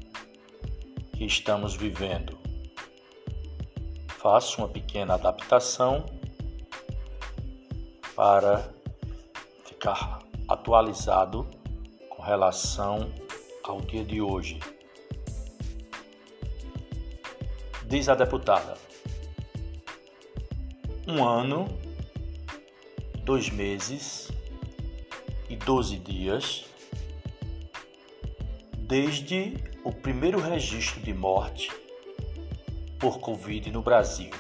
[1.13, 2.39] que estamos vivendo.
[4.19, 6.07] Faço uma pequena adaptação
[8.15, 8.71] para
[9.65, 11.47] ficar atualizado
[12.11, 13.13] com relação
[13.69, 14.59] ao dia de hoje.
[17.85, 18.77] Diz a deputada:
[21.07, 21.67] um ano,
[23.25, 24.31] dois meses
[25.49, 26.65] e doze dias
[28.75, 29.55] desde
[29.85, 31.71] o primeiro registro de morte
[32.99, 34.31] por Covid no Brasil.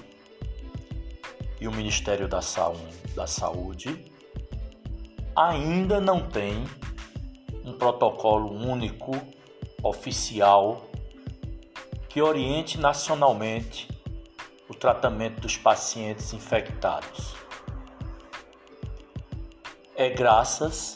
[1.60, 4.10] E o Ministério da Saúde
[5.36, 6.64] ainda não tem
[7.68, 9.12] um protocolo único,
[9.82, 10.88] oficial,
[12.08, 13.86] que oriente nacionalmente
[14.68, 17.34] o tratamento dos pacientes infectados.
[19.94, 20.94] É graças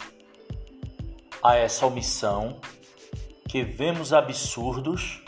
[1.43, 2.59] a essa omissão
[3.49, 5.23] que vemos absurdos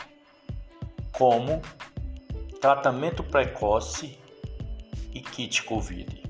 [1.11, 1.61] como
[2.59, 4.17] tratamento precoce
[5.13, 6.23] e kit Covid.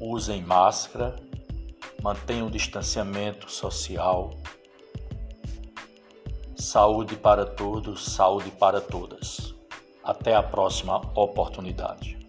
[0.00, 1.16] Usem máscara,
[2.04, 4.34] mantenham o distanciamento social.
[6.54, 9.54] Saúde para todos, saúde para todas.
[10.02, 12.23] Até a próxima oportunidade.